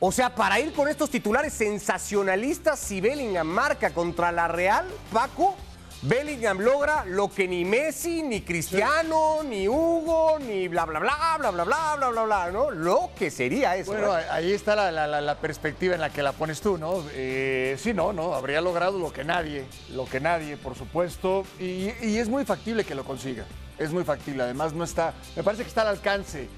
O 0.00 0.12
sea, 0.12 0.34
para 0.34 0.60
ir 0.60 0.72
con 0.72 0.88
estos 0.88 1.10
titulares 1.10 1.52
sensacionalistas, 1.52 2.78
si 2.78 3.00
Bellingham 3.00 3.46
marca 3.46 3.90
contra 3.90 4.30
la 4.30 4.46
Real, 4.46 4.86
Paco, 5.12 5.56
Bellingham 6.00 6.60
logra 6.60 7.04
lo 7.04 7.28
que 7.28 7.48
ni 7.48 7.64
Messi, 7.64 8.22
ni 8.22 8.42
Cristiano, 8.42 9.42
ni 9.42 9.66
Hugo, 9.66 10.38
ni 10.38 10.68
bla, 10.68 10.84
bla, 10.84 11.00
bla, 11.00 11.36
bla, 11.38 11.50
bla, 11.50 11.64
bla, 11.64 11.96
bla, 11.96 12.08
bla, 12.10 12.22
bla, 12.24 12.50
¿no? 12.52 12.70
Lo 12.70 13.10
que 13.18 13.32
sería 13.32 13.74
eso. 13.74 13.90
Bueno, 13.92 14.12
ahí 14.12 14.52
está 14.52 14.76
la, 14.76 14.92
la- 14.92 15.20
la 15.20 15.34
perspectiva 15.40 15.96
en 15.96 16.00
la 16.00 16.10
que 16.10 16.22
la 16.22 16.30
pones 16.32 16.60
tú, 16.60 16.78
¿no? 16.78 17.02
Eh, 17.14 17.76
sí, 17.80 17.94
no, 17.94 18.12
no, 18.12 18.34
habría 18.34 18.60
logrado 18.60 18.96
lo 18.98 19.12
que 19.12 19.24
nadie, 19.24 19.64
lo 19.92 20.04
que 20.04 20.20
nadie, 20.20 20.56
por 20.56 20.76
supuesto, 20.76 21.44
y, 21.58 21.90
y 22.00 22.18
es 22.18 22.28
muy 22.28 22.44
factible 22.44 22.84
que 22.84 22.94
lo 22.94 23.02
consiga, 23.04 23.44
es 23.76 23.90
muy 23.90 24.04
factible, 24.04 24.44
además 24.44 24.74
no 24.74 24.84
está, 24.84 25.14
me 25.34 25.42
parece 25.42 25.64
que 25.64 25.68
está 25.68 25.82
al 25.82 25.88
alcance 25.88 26.48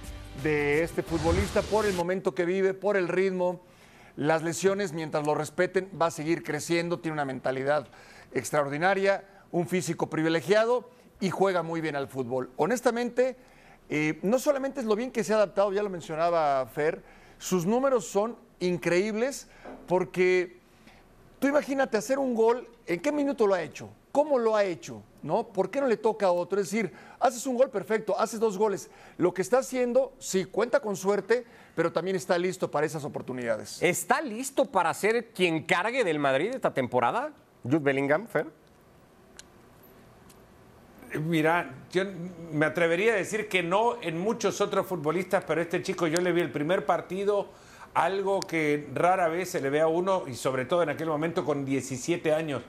de 0.42 0.82
este 0.82 1.02
futbolista 1.02 1.62
por 1.62 1.86
el 1.86 1.94
momento 1.94 2.34
que 2.34 2.44
vive, 2.44 2.74
por 2.74 2.98
el 2.98 3.08
ritmo, 3.08 3.62
las 4.16 4.42
lesiones, 4.42 4.92
mientras 4.92 5.26
lo 5.26 5.34
respeten, 5.34 5.88
va 6.00 6.06
a 6.06 6.10
seguir 6.10 6.42
creciendo, 6.42 6.98
tiene 6.98 7.14
una 7.14 7.24
mentalidad 7.24 7.86
extraordinaria, 8.32 9.24
un 9.52 9.66
físico 9.66 10.08
privilegiado 10.08 10.88
y 11.20 11.30
juega 11.30 11.62
muy 11.62 11.80
bien 11.80 11.96
al 11.96 12.08
fútbol. 12.08 12.50
Honestamente, 12.56 13.36
eh, 13.88 14.18
no 14.22 14.38
solamente 14.38 14.80
es 14.80 14.86
lo 14.86 14.96
bien 14.96 15.10
que 15.10 15.24
se 15.24 15.32
ha 15.32 15.36
adaptado, 15.36 15.72
ya 15.72 15.82
lo 15.82 15.90
mencionaba 15.90 16.64
Fer, 16.66 17.02
sus 17.38 17.66
números 17.66 18.06
son 18.06 18.36
increíbles 18.60 19.48
porque 19.86 20.58
tú 21.38 21.48
imagínate 21.48 21.96
hacer 21.96 22.18
un 22.18 22.34
gol, 22.34 22.68
¿en 22.86 23.00
qué 23.00 23.12
minuto 23.12 23.46
lo 23.46 23.54
ha 23.54 23.62
hecho? 23.62 23.90
¿Cómo 24.12 24.38
lo 24.38 24.56
ha 24.56 24.64
hecho? 24.64 25.02
¿No? 25.22 25.46
¿Por 25.48 25.70
qué 25.70 25.80
no 25.80 25.86
le 25.86 25.96
toca 25.96 26.26
a 26.26 26.32
otro? 26.32 26.60
Es 26.60 26.70
decir, 26.70 26.92
haces 27.20 27.46
un 27.46 27.56
gol 27.56 27.70
perfecto, 27.70 28.18
haces 28.18 28.40
dos 28.40 28.58
goles. 28.58 28.90
Lo 29.18 29.32
que 29.32 29.42
está 29.42 29.58
haciendo, 29.58 30.12
sí, 30.18 30.46
cuenta 30.46 30.80
con 30.80 30.96
suerte, 30.96 31.44
pero 31.76 31.92
también 31.92 32.16
está 32.16 32.36
listo 32.36 32.70
para 32.70 32.86
esas 32.86 33.04
oportunidades. 33.04 33.80
¿Está 33.82 34.20
listo 34.20 34.64
para 34.64 34.92
ser 34.94 35.30
quien 35.32 35.64
cargue 35.64 36.02
del 36.02 36.18
Madrid 36.18 36.50
esta 36.54 36.74
temporada? 36.74 37.32
Jude 37.62 37.78
Bellingham, 37.78 38.26
Fer. 38.26 38.46
Mira, 41.18 41.74
yo 41.90 42.04
me 42.52 42.66
atrevería 42.66 43.14
a 43.14 43.16
decir 43.16 43.48
que 43.48 43.62
no 43.62 44.00
en 44.00 44.18
muchos 44.18 44.60
otros 44.60 44.86
futbolistas, 44.86 45.42
pero 45.44 45.60
este 45.60 45.82
chico 45.82 46.06
yo 46.06 46.20
le 46.20 46.32
vi 46.32 46.40
el 46.40 46.52
primer 46.52 46.86
partido, 46.86 47.48
algo 47.94 48.38
que 48.38 48.88
rara 48.94 49.26
vez 49.26 49.50
se 49.50 49.60
le 49.60 49.70
ve 49.70 49.80
a 49.80 49.88
uno, 49.88 50.24
y 50.28 50.34
sobre 50.34 50.66
todo 50.66 50.84
en 50.84 50.90
aquel 50.90 51.08
momento 51.08 51.44
con 51.44 51.64
17 51.64 52.32
años, 52.32 52.62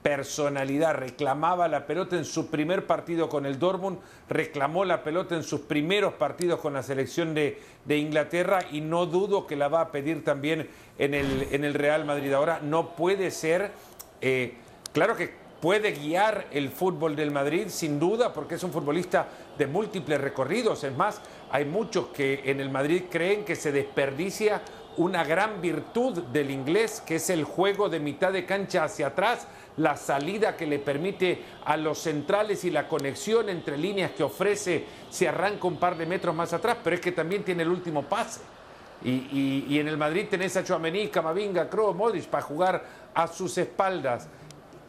personalidad, 0.00 0.94
reclamaba 0.94 1.66
la 1.66 1.88
pelota 1.88 2.16
en 2.16 2.24
su 2.24 2.46
primer 2.46 2.86
partido 2.86 3.28
con 3.28 3.46
el 3.46 3.58
Dortmund, 3.58 3.98
reclamó 4.28 4.84
la 4.84 5.02
pelota 5.02 5.34
en 5.34 5.42
sus 5.42 5.62
primeros 5.62 6.14
partidos 6.14 6.60
con 6.60 6.74
la 6.74 6.84
selección 6.84 7.34
de, 7.34 7.58
Inglaterra 7.88 8.60
y 8.70 8.80
no 8.80 9.06
dudo 9.06 9.46
que 9.46 9.56
la 9.56 9.66
va 9.66 9.80
a 9.80 9.90
pedir 9.90 10.22
también 10.22 10.68
en 10.98 11.14
el 11.14 11.74
Real 11.74 12.04
Madrid. 12.04 12.32
Ahora 12.32 12.60
no 12.62 12.94
puede 12.94 13.32
ser, 13.32 13.72
eh, 14.20 14.54
claro 14.92 15.16
que 15.16 15.32
puede 15.60 15.92
guiar 15.92 16.46
el 16.52 16.70
fútbol 16.70 17.16
del 17.16 17.30
Madrid, 17.30 17.66
sin 17.68 17.98
duda, 17.98 18.32
porque 18.32 18.54
es 18.54 18.62
un 18.62 18.72
futbolista 18.72 19.26
de 19.56 19.66
múltiples 19.66 20.20
recorridos. 20.20 20.84
Es 20.84 20.96
más, 20.96 21.20
hay 21.50 21.64
muchos 21.64 22.08
que 22.08 22.42
en 22.44 22.60
el 22.60 22.70
Madrid 22.70 23.04
creen 23.10 23.44
que 23.44 23.56
se 23.56 23.72
desperdicia 23.72 24.62
una 24.96 25.24
gran 25.24 25.60
virtud 25.60 26.22
del 26.24 26.50
inglés, 26.50 27.02
que 27.06 27.16
es 27.16 27.30
el 27.30 27.44
juego 27.44 27.88
de 27.88 28.00
mitad 28.00 28.32
de 28.32 28.44
cancha 28.44 28.84
hacia 28.84 29.08
atrás, 29.08 29.46
la 29.76 29.96
salida 29.96 30.56
que 30.56 30.66
le 30.66 30.80
permite 30.80 31.40
a 31.64 31.76
los 31.76 32.00
centrales 32.00 32.64
y 32.64 32.70
la 32.70 32.88
conexión 32.88 33.48
entre 33.48 33.78
líneas 33.78 34.10
que 34.10 34.24
ofrece, 34.24 34.84
se 35.08 35.28
arranca 35.28 35.68
un 35.68 35.76
par 35.76 35.96
de 35.96 36.04
metros 36.04 36.34
más 36.34 36.52
atrás, 36.52 36.78
pero 36.82 36.96
es 36.96 37.00
que 37.00 37.12
también 37.12 37.44
tiene 37.44 37.62
el 37.62 37.68
último 37.68 38.02
pase. 38.02 38.40
Y, 39.04 39.78
en 39.78 39.86
el 39.86 39.96
Madrid 39.96 40.26
tenés 40.28 40.56
a 40.56 40.64
Chouameni, 40.64 41.08
Camavinga, 41.08 41.68
Kroos, 41.68 41.94
Modric 41.94 42.26
para 42.26 42.42
jugar 42.42 42.84
a 43.14 43.26
sus 43.28 43.56
espaldas 43.58 44.28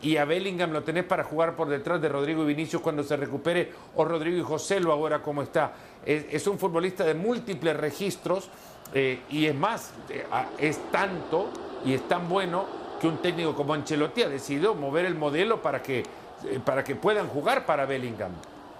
y 0.01 0.17
a 0.17 0.25
Bellingham 0.25 0.71
lo 0.71 0.83
tenés 0.83 1.03
para 1.03 1.23
jugar 1.23 1.55
por 1.55 1.67
detrás 1.67 2.01
de 2.01 2.09
Rodrigo 2.09 2.43
y 2.43 2.47
Vinicius 2.47 2.81
cuando 2.81 3.03
se 3.03 3.17
recupere, 3.17 3.71
o 3.95 4.05
Rodrigo 4.05 4.37
y 4.37 4.41
José 4.41 4.79
lo 4.79 4.91
ahora 4.91 5.21
como 5.21 5.41
está. 5.43 5.73
Es, 6.05 6.47
un 6.47 6.57
futbolista 6.57 7.03
de 7.03 7.13
múltiples 7.13 7.75
registros 7.75 8.49
eh, 8.93 9.21
y 9.29 9.45
es 9.45 9.55
más, 9.55 9.91
eh, 10.09 10.25
es 10.57 10.79
tanto 10.91 11.49
y 11.85 11.93
es 11.93 12.07
tan 12.07 12.29
bueno 12.29 12.65
que 12.99 13.07
un 13.07 13.17
técnico 13.17 13.55
como 13.55 13.73
Ancelotti 13.73 14.23
ha 14.23 14.29
decidido 14.29 14.73
mover 14.73 15.05
el 15.05 15.15
modelo 15.15 15.61
para 15.61 15.81
que, 15.83 15.99
eh, 15.99 16.59
para 16.63 16.83
que 16.83 16.95
puedan 16.95 17.27
jugar 17.27 17.65
para 17.65 17.85
Bellingham. 17.85 18.31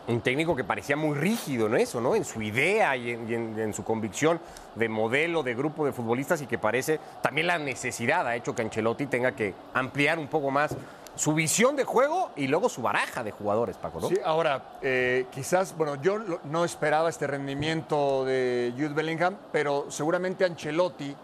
Un 0.10 0.22
técnico 0.22 0.56
que 0.56 0.64
parecía 0.64 0.96
muy 0.96 1.16
rígido 1.18 1.68
en 1.68 1.76
eso, 1.78 2.02
¿no? 2.02 2.16
En 2.16 2.26
su 2.26 2.42
idea 2.42 2.96
y 2.96 3.12
en, 3.12 3.30
y 3.30 3.34
en- 3.36 3.60
en 3.60 3.74
su 3.74 3.84
convicción 3.84 4.40
de 4.76 4.90
modelo, 4.90 5.44
de 5.44 5.54
grupo 5.54 5.86
de 5.86 5.92
futbolistas 5.94 6.42
y 6.42 6.48
que 6.48 6.58
parece 6.58 7.00
también 7.22 7.46
la 7.48 7.60
necesidad 7.60 8.28
ha 8.28 8.36
hecho 8.36 8.56
que 8.56 8.64
Ancelotti 8.64 9.06
tenga 9.06 9.34
que 9.34 9.54
ampliar 9.74 10.18
un 10.18 10.28
poco 10.28 10.50
más 10.50 10.76
su 11.16 11.34
visión 11.34 11.76
de 11.76 11.84
juego 11.84 12.32
y 12.36 12.48
luego 12.48 12.70
su 12.70 12.82
baraja 12.82 13.24
de 13.24 13.32
jugadores, 13.32 13.78
Paco, 13.78 14.00
¿no? 14.00 14.08
Sí, 14.08 14.16
ahora, 14.24 14.78
eh, 14.82 15.28
quizás, 15.32 15.76
bueno, 15.78 15.96
yo 16.02 16.18
no 16.46 16.66
esperaba 16.66 17.10
este 17.10 17.28
rendimiento 17.28 18.26
de 18.26 18.74
Jude 18.76 18.90
Bellingham, 18.94 19.36
pero 19.52 19.86
seguramente 19.90 20.44
Ancelotti 20.46 21.16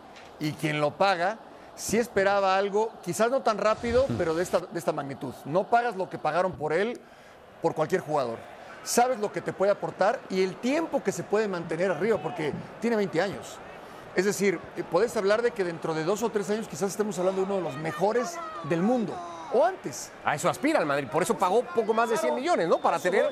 y 0.42 0.51
quien 0.51 0.80
lo 0.82 0.92
paga, 0.92 1.38
sí 1.75 1.98
esperaba 1.98 2.56
algo, 2.58 2.92
quizás 3.04 3.32
no 3.32 3.42
tan 3.42 3.58
rápido, 3.58 4.06
pero 4.18 4.36
de 4.36 4.44
esta, 4.44 4.60
de 4.60 4.77
esta 4.77 4.92
magnitud. 4.92 5.34
No 5.46 5.63
pagas 5.63 5.96
lo 5.96 6.10
que 6.10 6.18
pagaron 6.20 6.51
por 6.51 6.72
él 6.74 7.00
por 7.62 7.74
cualquier 7.74 8.01
jugador. 8.01 8.38
Sabes 8.86 9.20
lo 9.20 9.32
que 9.32 9.42
te 9.42 9.51
puede 9.51 9.72
aportar 9.72 10.20
y 10.30 10.44
el 10.44 10.58
tiempo 10.58 11.04
que 11.04 11.12
se 11.12 11.24
puede 11.24 11.48
mantener 11.48 11.89
arriba, 11.89 12.20
porque 12.22 12.54
tiene 12.80 12.96
20 12.96 13.20
años. 13.20 13.58
Es 14.15 14.25
decir, 14.25 14.60
eh, 14.77 14.84
podés 14.84 15.18
hablar 15.18 15.42
de 15.42 15.51
que 15.51 15.63
dentro 15.63 15.96
de 15.96 16.04
dos 16.04 16.22
o 16.22 16.30
tres 16.30 16.50
años 16.51 16.68
quizás 16.68 16.92
estemos 16.92 17.18
hablando 17.18 17.42
de 17.42 17.48
uno 17.48 17.56
de 17.56 17.62
los 17.63 17.75
mejores 17.77 18.38
del 18.70 18.84
mundo, 18.84 19.13
o 19.54 19.65
antes. 19.65 20.12
A 20.24 20.36
eso 20.36 20.48
aspira 20.50 20.80
el 20.80 20.86
Madrid, 20.86 21.08
por 21.12 21.24
eso 21.24 21.36
pagó 21.36 21.63
poco 21.63 21.96
más 21.96 22.12
de 22.12 22.18
100 22.18 22.36
millones, 22.36 22.70
¿no? 22.70 22.77
Para 22.80 23.00
tener 23.00 23.27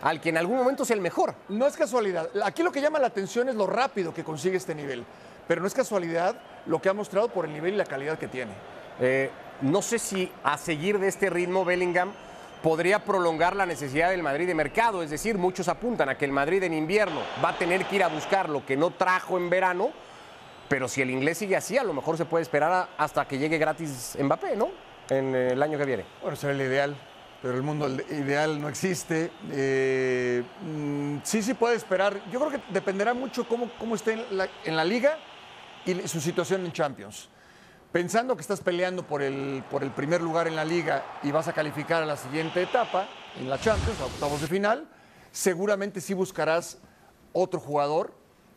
al 0.00 0.20
que 0.20 0.30
en 0.30 0.38
algún 0.38 0.56
momento 0.56 0.82
sea 0.84 0.96
el 0.96 1.02
mejor. 1.02 1.34
No 1.50 1.66
es 1.66 1.76
casualidad. 1.76 2.30
Aquí 2.42 2.62
lo 2.62 2.72
que 2.72 2.80
llama 2.80 2.98
la 2.98 3.08
atención 3.08 3.50
es 3.50 3.54
lo 3.54 3.66
rápido 3.66 4.14
que 4.14 4.24
consigue 4.24 4.56
este 4.56 4.74
nivel. 4.74 5.04
Pero 5.46 5.60
no 5.60 5.66
es 5.66 5.74
casualidad 5.74 6.36
lo 6.64 6.80
que 6.80 6.88
ha 6.88 6.94
mostrado 6.94 7.28
por 7.28 7.44
el 7.44 7.52
nivel 7.52 7.74
y 7.74 7.76
la 7.76 7.84
calidad 7.84 8.18
que 8.18 8.28
tiene. 8.28 8.52
Eh, 8.98 9.30
no 9.60 9.82
sé 9.82 9.98
si 9.98 10.32
a 10.42 10.58
seguir 10.58 10.98
de 10.98 11.08
este 11.08 11.30
ritmo 11.30 11.64
Bellingham 11.64 12.12
podría 12.62 13.04
prolongar 13.04 13.54
la 13.56 13.66
necesidad 13.66 14.10
del 14.10 14.22
Madrid 14.22 14.46
de 14.46 14.54
mercado. 14.54 15.02
Es 15.02 15.10
decir, 15.10 15.38
muchos 15.38 15.68
apuntan 15.68 16.08
a 16.08 16.18
que 16.18 16.24
el 16.24 16.32
Madrid 16.32 16.62
en 16.62 16.74
invierno 16.74 17.20
va 17.44 17.50
a 17.50 17.58
tener 17.58 17.84
que 17.86 17.96
ir 17.96 18.02
a 18.02 18.08
buscar 18.08 18.48
lo 18.48 18.64
que 18.64 18.76
no 18.76 18.90
trajo 18.90 19.36
en 19.36 19.50
verano. 19.50 19.90
Pero 20.68 20.88
si 20.88 21.00
el 21.00 21.10
inglés 21.10 21.38
sigue 21.38 21.56
así, 21.56 21.78
a 21.78 21.84
lo 21.84 21.94
mejor 21.94 22.16
se 22.16 22.24
puede 22.24 22.42
esperar 22.42 22.88
hasta 22.98 23.26
que 23.26 23.38
llegue 23.38 23.58
gratis 23.58 24.16
Mbappé, 24.20 24.56
¿no? 24.56 24.68
En 25.08 25.34
eh, 25.34 25.52
el 25.52 25.62
año 25.62 25.78
que 25.78 25.84
viene. 25.84 26.04
Bueno, 26.20 26.36
será 26.36 26.52
el 26.52 26.60
ideal, 26.60 26.96
pero 27.40 27.54
el 27.54 27.62
mundo 27.62 27.88
ideal 27.88 28.60
no 28.60 28.68
existe. 28.68 29.30
Eh, 29.52 30.42
mm, 30.62 31.18
sí, 31.22 31.42
sí 31.42 31.54
puede 31.54 31.76
esperar. 31.76 32.20
Yo 32.32 32.40
creo 32.40 32.50
que 32.50 32.60
dependerá 32.72 33.14
mucho 33.14 33.46
cómo, 33.46 33.70
cómo 33.78 33.94
esté 33.94 34.18
en 34.64 34.76
la 34.76 34.84
liga 34.84 35.18
y 35.84 36.08
su 36.08 36.20
situación 36.20 36.64
en 36.66 36.72
Champions. 36.72 37.28
Pensando 37.96 38.36
que 38.36 38.42
estás 38.42 38.60
peleando 38.60 39.04
por 39.04 39.22
el, 39.22 39.64
por 39.70 39.82
el 39.82 39.90
primer 39.90 40.20
lugar 40.20 40.46
en 40.48 40.54
la 40.54 40.66
liga 40.66 41.02
y 41.22 41.30
vas 41.30 41.48
a 41.48 41.54
calificar 41.54 42.02
a 42.02 42.04
la 42.04 42.18
siguiente 42.18 42.60
etapa, 42.60 43.08
en 43.40 43.48
la 43.48 43.58
Champions, 43.58 43.98
a 44.02 44.04
octavos 44.04 44.38
de 44.42 44.46
final, 44.48 44.86
seguramente 45.32 46.02
sí 46.02 46.12
buscarás 46.12 46.76
otro 47.32 47.58
jugador. 47.58 48.12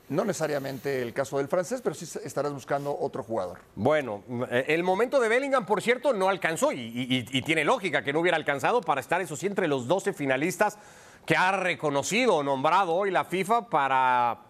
No 0.10 0.26
necesariamente 0.26 1.02
el 1.02 1.14
caso 1.14 1.38
del 1.38 1.48
francés, 1.48 1.80
pero 1.82 1.96
sí 1.96 2.04
estarás 2.26 2.52
buscando 2.52 2.94
otro 3.00 3.24
jugador. 3.24 3.60
Bueno, 3.76 4.24
eh, 4.52 4.66
el 4.68 4.84
momento 4.84 5.22
de 5.22 5.30
Bellingham, 5.30 5.66
por 5.66 5.82
cierto, 5.82 6.12
no 6.12 6.28
alcanzó 6.28 6.74
y, 6.74 6.82
y- 6.82 7.26
y 7.32 7.42
tiene 7.42 7.64
lógica 7.64 8.04
que 8.04 8.12
no 8.12 8.20
hubiera 8.20 8.36
alcanzado 8.36 8.82
para 8.82 9.00
estar, 9.00 9.22
eso 9.22 9.38
sí, 9.38 9.48
entre 9.48 9.70
los 9.70 9.88
12 9.88 10.12
finalistas 10.12 10.78
que 11.26 11.38
ha 11.38 11.54
reconocido 11.54 12.36
o 12.36 12.44
nombrado 12.44 12.94
hoy 12.94 13.10
la 13.10 13.24
FIFA 13.24 13.70
para 13.70 14.49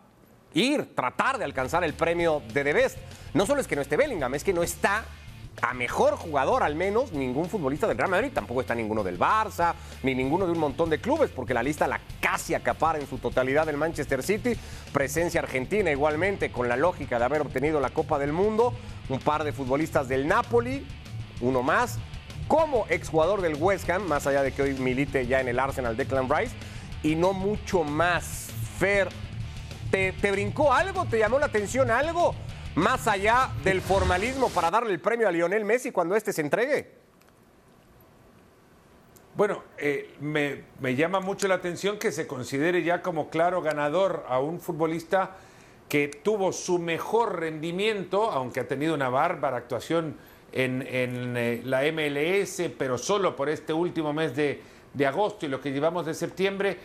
ir, 0.53 0.93
tratar 0.95 1.37
de 1.37 1.45
alcanzar 1.45 1.83
el 1.83 1.93
premio 1.93 2.41
de 2.53 2.63
The 2.63 2.73
Best. 2.73 2.97
No 3.33 3.45
solo 3.45 3.61
es 3.61 3.67
que 3.67 3.75
no 3.75 3.81
esté 3.81 3.97
Bellingham, 3.97 4.33
es 4.35 4.43
que 4.43 4.53
no 4.53 4.63
está 4.63 5.05
a 5.61 5.73
mejor 5.73 6.15
jugador 6.15 6.63
al 6.63 6.75
menos 6.75 7.11
ningún 7.11 7.49
futbolista 7.49 7.87
del 7.87 7.97
Real 7.97 8.09
Madrid, 8.09 8.31
tampoco 8.33 8.61
está 8.61 8.75
ninguno 8.75 9.03
del 9.03 9.19
Barça, 9.19 9.73
ni 10.03 10.15
ninguno 10.15 10.45
de 10.45 10.53
un 10.53 10.59
montón 10.59 10.89
de 10.89 10.99
clubes, 10.99 11.29
porque 11.31 11.53
la 11.53 11.63
lista 11.63 11.87
la 11.87 11.99
casi 12.21 12.53
acapara 12.53 12.99
en 12.99 13.07
su 13.07 13.17
totalidad 13.17 13.65
del 13.65 13.77
Manchester 13.77 14.23
City, 14.23 14.53
presencia 14.93 15.41
argentina 15.41 15.91
igualmente 15.91 16.51
con 16.51 16.69
la 16.69 16.77
lógica 16.77 17.19
de 17.19 17.25
haber 17.25 17.41
obtenido 17.41 17.79
la 17.79 17.89
Copa 17.89 18.19
del 18.19 18.31
Mundo, 18.31 18.73
un 19.09 19.19
par 19.19 19.43
de 19.43 19.51
futbolistas 19.51 20.07
del 20.07 20.27
Napoli, 20.27 20.85
uno 21.41 21.61
más, 21.63 21.99
como 22.47 22.85
exjugador 22.89 23.41
del 23.41 23.55
West 23.55 23.89
Ham, 23.89 24.07
más 24.07 24.27
allá 24.27 24.41
de 24.41 24.51
que 24.51 24.61
hoy 24.61 24.73
milite 24.73 25.27
ya 25.27 25.39
en 25.39 25.47
el 25.47 25.59
Arsenal 25.59 25.95
Declan 25.95 26.29
Rice, 26.29 26.55
y 27.03 27.15
no 27.15 27.33
mucho 27.33 27.83
más. 27.83 28.47
Fer, 28.79 29.09
¿te, 29.91 30.13
te 30.13 30.31
brincó 30.31 30.73
algo? 30.73 31.05
¿Te 31.05 31.19
llamó 31.19 31.39
la 31.39 31.47
atención 31.47 31.91
algo? 31.91 32.35
más 32.75 33.07
allá 33.07 33.49
del 33.63 33.81
formalismo 33.81 34.49
para 34.49 34.71
darle 34.71 34.93
el 34.93 34.99
premio 34.99 35.27
a 35.27 35.31
Lionel 35.31 35.65
Messi 35.65 35.91
cuando 35.91 36.15
este 36.15 36.33
se 36.33 36.41
entregue? 36.41 36.99
Bueno, 39.35 39.63
eh, 39.77 40.15
me, 40.19 40.63
me, 40.79 40.95
llama 40.95 41.19
mucho 41.19 41.47
la 41.47 41.55
atención 41.55 41.97
que 41.97 42.11
se 42.11 42.27
considere 42.27 42.83
ya 42.83 43.01
como 43.01 43.29
claro 43.29 43.61
ganador 43.61 44.25
a 44.27 44.39
un 44.39 44.59
futbolista 44.59 45.37
que 45.87 46.07
tuvo 46.07 46.51
su 46.51 46.77
mejor 46.77 47.39
rendimiento, 47.39 48.31
aunque 48.31 48.59
ha 48.59 48.67
tenido 48.67 48.93
una 48.93 49.09
bárbara 49.09 49.57
actuación 49.57 50.17
en, 50.51 50.81
en 50.81 51.37
eh, 51.37 51.61
la 51.63 51.81
MLS, 51.91 52.71
pero 52.77 52.97
solo 52.97 53.35
por 53.35 53.49
este 53.49 53.71
último 53.71 54.13
mes 54.13 54.35
de, 54.35 54.61
de 54.93 55.05
agosto 55.05 55.45
y 55.45 55.49
lo 55.49 55.61
que 55.61 55.71
llevamos 55.71 56.05
de 56.05 56.13
septiembre 56.13 56.77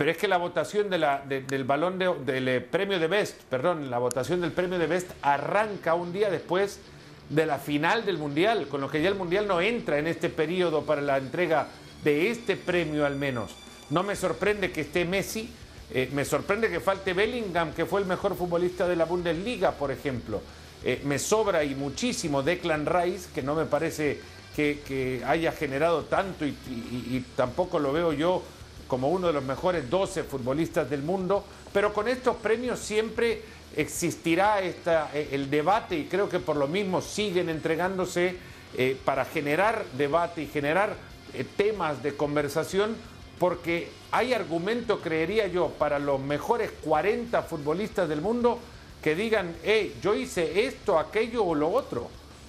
pero 0.00 0.12
es 0.12 0.16
que 0.16 0.28
la 0.28 0.38
votación 0.38 0.88
de 0.88 1.42
del 1.46 1.64
balón 1.64 1.98
del 1.98 2.48
eh, 2.48 2.62
premio 2.62 2.98
de 2.98 3.06
Best, 3.06 3.42
perdón, 3.50 3.90
la 3.90 3.98
votación 3.98 4.40
del 4.40 4.50
premio 4.50 4.78
de 4.78 4.86
Best 4.86 5.10
arranca 5.20 5.92
un 5.92 6.10
día 6.10 6.30
después 6.30 6.80
de 7.28 7.44
la 7.44 7.58
final 7.58 8.06
del 8.06 8.16
Mundial, 8.16 8.66
con 8.68 8.80
lo 8.80 8.90
que 8.90 9.02
ya 9.02 9.10
el 9.10 9.14
Mundial 9.14 9.46
no 9.46 9.60
entra 9.60 9.98
en 9.98 10.06
este 10.06 10.30
periodo 10.30 10.86
para 10.86 11.02
la 11.02 11.18
entrega 11.18 11.68
de 12.02 12.30
este 12.30 12.56
premio 12.56 13.04
al 13.04 13.16
menos. 13.16 13.54
No 13.90 14.02
me 14.02 14.16
sorprende 14.16 14.72
que 14.72 14.80
esté 14.80 15.04
Messi, 15.04 15.50
eh, 15.90 16.08
me 16.14 16.24
sorprende 16.24 16.70
que 16.70 16.80
falte 16.80 17.12
Bellingham, 17.12 17.74
que 17.74 17.84
fue 17.84 18.00
el 18.00 18.06
mejor 18.06 18.34
futbolista 18.36 18.88
de 18.88 18.96
la 18.96 19.04
Bundesliga, 19.04 19.72
por 19.72 19.90
ejemplo. 19.90 20.40
Eh, 20.82 21.02
me 21.04 21.18
sobra 21.18 21.62
y 21.62 21.74
muchísimo 21.74 22.42
Declan 22.42 22.86
Rice, 22.86 23.28
que 23.34 23.42
no 23.42 23.54
me 23.54 23.66
parece 23.66 24.18
que, 24.56 25.22
haya 25.26 25.52
generado 25.52 26.04
tanto 26.04 26.46
y 26.46 27.24
tampoco 27.36 27.78
lo 27.78 27.92
veo 27.92 28.14
yo 28.14 28.42
como 28.90 29.08
uno 29.08 29.28
de 29.28 29.32
los 29.32 29.44
mejores 29.44 29.88
12 29.88 30.24
futbolistas 30.24 30.90
del 30.90 31.02
mundo, 31.02 31.44
pero 31.72 31.92
con 31.92 32.08
estos 32.08 32.34
premios 32.36 32.80
siempre 32.80 33.40
existirá 33.76 34.60
esta, 34.60 35.10
eh, 35.14 35.28
el 35.30 35.48
debate 35.48 35.96
y 35.96 36.04
creo 36.06 36.28
que 36.28 36.40
por 36.40 36.56
lo 36.56 36.66
mismo 36.66 37.00
siguen 37.00 37.48
entregándose 37.48 38.36
eh, 38.76 38.98
para 39.04 39.24
generar 39.24 39.84
debate 39.96 40.42
y 40.42 40.48
generar 40.48 40.96
eh, 41.34 41.44
temas 41.56 42.02
de 42.02 42.16
conversación, 42.16 42.96
porque 43.38 43.88
hay 44.10 44.34
argumento, 44.34 45.00
creería 45.00 45.46
yo, 45.46 45.68
para 45.68 46.00
los 46.00 46.20
mejores 46.20 46.72
40 46.82 47.42
futbolistas 47.44 48.08
del 48.08 48.20
mundo 48.20 48.58
que 49.04 49.14
digan, 49.14 49.54
hey, 49.62 49.96
yo 50.02 50.16
hice 50.16 50.66
esto, 50.66 50.98
aquello 50.98 51.44
o 51.44 51.54
lo 51.54 51.70
otro 51.70 52.08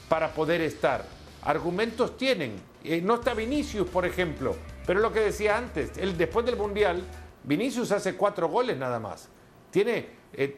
para 0.10 0.34
poder 0.34 0.62
estar. 0.62 1.06
Argumentos 1.44 2.18
tienen. 2.18 2.56
no 3.04 3.16
está 3.16 3.36
Vinicius, 3.36 3.88
por 3.88 4.08
ejemplo, 4.08 4.56
pero 4.86 5.00
lo 5.00 5.12
que 5.12 5.20
decía 5.22 5.58
antes, 5.58 5.98
el, 5.98 6.18
después 6.18 6.46
del 6.46 6.58
Mundial, 6.58 7.04
Vinicius 7.44 7.92
hace 7.92 8.16
cuatro 8.16 8.48
goles 8.50 8.78
nada 8.78 9.00
más. 9.00 9.30
Tiene 9.70 10.08
eh, 10.34 10.58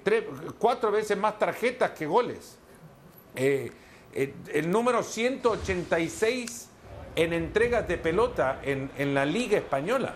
cuatro 0.58 0.92
veces 0.92 1.18
más 1.18 1.38
tarjetas 1.39 1.92
que 1.92 2.06
goles. 2.06 2.58
Eh, 3.36 3.72
eh, 4.13 4.34
el 4.53 4.70
número 4.70 5.03
186 5.03 6.70
en 7.15 7.34
entregas 7.34 7.88
de 7.88 7.98
pelota 7.98 8.60
en, 8.63 8.92
en 8.98 9.13
la 9.13 9.25
Liga 9.25 9.58
Española. 9.58 10.13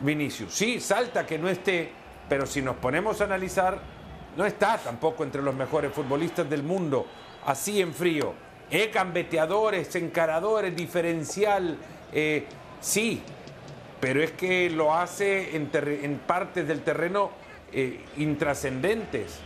Vinicius, 0.00 0.52
sí, 0.52 0.80
salta 0.80 1.26
que 1.26 1.38
no 1.38 1.48
esté, 1.48 1.90
pero 2.28 2.46
si 2.46 2.60
nos 2.60 2.76
ponemos 2.76 3.20
a 3.20 3.24
analizar, 3.24 3.80
no 4.36 4.44
está 4.44 4.78
tampoco 4.78 5.22
entre 5.22 5.42
los 5.42 5.54
mejores 5.54 5.92
futbolistas 5.92 6.48
del 6.48 6.62
mundo, 6.62 7.06
así 7.46 7.80
en 7.80 7.92
frío. 7.92 8.34
Cambeteadores, 8.90 9.94
encaradores, 9.96 10.74
diferencial, 10.74 11.76
Sí, 12.82 13.22
pero 14.00 14.22
es 14.22 14.32
que 14.32 14.68
lo 14.68 14.92
hace 14.94 15.56
en, 15.56 16.18
partes 16.18 16.68
del 16.68 16.82
terreno 16.82 17.30
eh, 17.72 18.04
intrascendentes. 18.18 19.38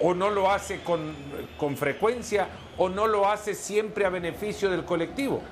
O 0.00 0.14
no 0.14 0.30
lo 0.30 0.50
hace 0.50 0.80
con, 0.82 1.14
con 1.58 1.76
frecuencia 1.76 2.48
o 2.76 2.88
no 2.88 3.08
lo 3.08 3.28
hace 3.28 3.54
siempre 3.54 4.06
a 4.06 4.08
beneficio 4.08 4.70
del 4.70 4.84
colectivo 4.84 5.42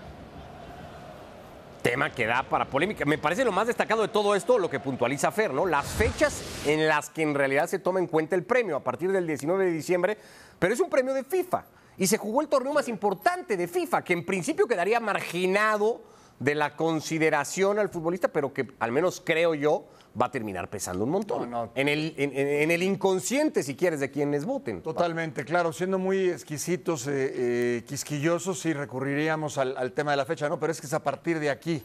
tema 1.86 2.10
que 2.10 2.26
da 2.26 2.42
para 2.42 2.64
polémica. 2.64 3.04
Me 3.04 3.16
parece 3.16 3.44
lo 3.44 3.52
más 3.52 3.68
destacado 3.68 4.02
de 4.02 4.08
todo 4.08 4.34
esto, 4.34 4.58
lo 4.58 4.68
que 4.68 4.80
puntualiza 4.80 5.30
Fer, 5.30 5.54
¿no? 5.54 5.66
Las 5.66 5.86
fechas 5.86 6.42
en 6.66 6.88
las 6.88 7.10
que 7.10 7.22
en 7.22 7.32
realidad 7.32 7.68
se 7.68 7.78
toma 7.78 8.00
en 8.00 8.08
cuenta 8.08 8.34
el 8.34 8.42
premio, 8.42 8.74
a 8.74 8.82
partir 8.82 9.12
del 9.12 9.24
19 9.24 9.66
de 9.66 9.70
diciembre, 9.70 10.18
pero 10.58 10.74
es 10.74 10.80
un 10.80 10.90
premio 10.90 11.14
de 11.14 11.22
FIFA. 11.22 11.64
Y 11.96 12.08
se 12.08 12.18
jugó 12.18 12.40
el 12.40 12.48
torneo 12.48 12.72
más 12.72 12.88
importante 12.88 13.56
de 13.56 13.68
FIFA, 13.68 14.02
que 14.02 14.14
en 14.14 14.26
principio 14.26 14.66
quedaría 14.66 14.98
marginado 14.98 16.02
de 16.38 16.54
la 16.54 16.76
consideración 16.76 17.78
al 17.78 17.88
futbolista, 17.88 18.28
pero 18.28 18.52
que 18.52 18.68
al 18.78 18.92
menos 18.92 19.22
creo 19.24 19.54
yo 19.54 19.86
va 20.20 20.26
a 20.26 20.30
terminar 20.30 20.68
pesando 20.68 21.04
un 21.04 21.10
montón. 21.10 21.70
En, 21.74 21.88
el, 21.88 22.14
en, 22.16 22.70
el 22.70 22.82
inconsciente, 22.82 23.62
si 23.62 23.74
quieres, 23.74 24.00
de 24.00 24.10
quienes 24.10 24.44
voten. 24.44 24.82
Totalmente, 24.82 25.44
claro. 25.44 25.72
Siendo 25.72 25.98
muy 25.98 26.30
exquisitos, 26.30 27.06
eh, 27.06 27.12
eh, 27.34 27.84
quisquillosos, 27.86 28.58
sí 28.58 28.72
recurriríamos 28.72 29.58
al, 29.58 29.92
tema 29.92 30.12
de 30.12 30.16
la 30.16 30.24
fecha, 30.24 30.48
¿no? 30.48 30.58
Pero 30.58 30.72
es 30.72 30.80
que 30.80 30.86
es 30.86 30.94
a 30.94 31.02
partir 31.02 31.38
de 31.38 31.50
aquí. 31.50 31.82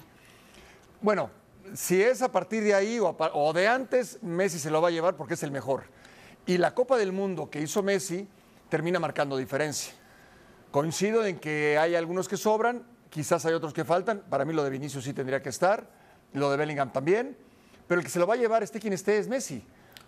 Bueno, 1.02 1.30
si 1.74 2.02
es 2.02 2.22
a 2.22 2.32
partir 2.32 2.64
de 2.64 2.74
ahí 2.74 3.00
o, 3.00 3.16
o 3.34 3.54
de 3.54 3.68
antes, 3.68 4.22
Messi 4.22 4.60
se 4.60 4.72
lo 4.72 4.82
va 4.82 4.90
a 4.90 4.92
llevar 4.92 5.16
porque 5.16 5.34
es 5.34 5.44
el 5.44 5.52
mejor. 5.52 5.84
Y 6.46 6.58
la 6.58 6.74
Copa 6.74 6.98
del 6.98 7.12
Mundo 7.12 7.50
que 7.50 7.62
hizo 7.62 7.84
Messi 7.84 8.28
termina 8.70 9.00
marcando 9.00 9.38
diferencia. 9.38 9.94
Coincido 10.72 11.26
en 11.26 11.38
que 11.38 11.78
hay 11.78 11.96
algunos 11.96 12.30
que 12.30 12.38
sobran, 12.38 12.84
Quizás 13.12 13.46
hay 13.46 13.54
otros 13.54 13.74
que 13.74 13.84
faltan. 13.84 14.24
Para 14.30 14.46
mí 14.46 14.54
lo 14.54 14.64
de 14.64 14.70
Vinicius 14.70 15.04
sí 15.04 15.14
tendría 15.14 15.42
que 15.42 15.50
estar. 15.50 15.86
Lo 16.32 16.50
de 16.50 16.56
Bellingham 16.56 16.94
también. 16.94 17.38
Pero 17.86 18.00
el 18.00 18.06
que 18.06 18.10
se 18.10 18.20
lo 18.20 18.26
va 18.26 18.36
a 18.36 18.38
llevar, 18.38 18.64
esté 18.64 18.80
quien 18.80 18.94
esté, 18.94 19.18
es 19.18 19.28
Messi. 19.28 19.66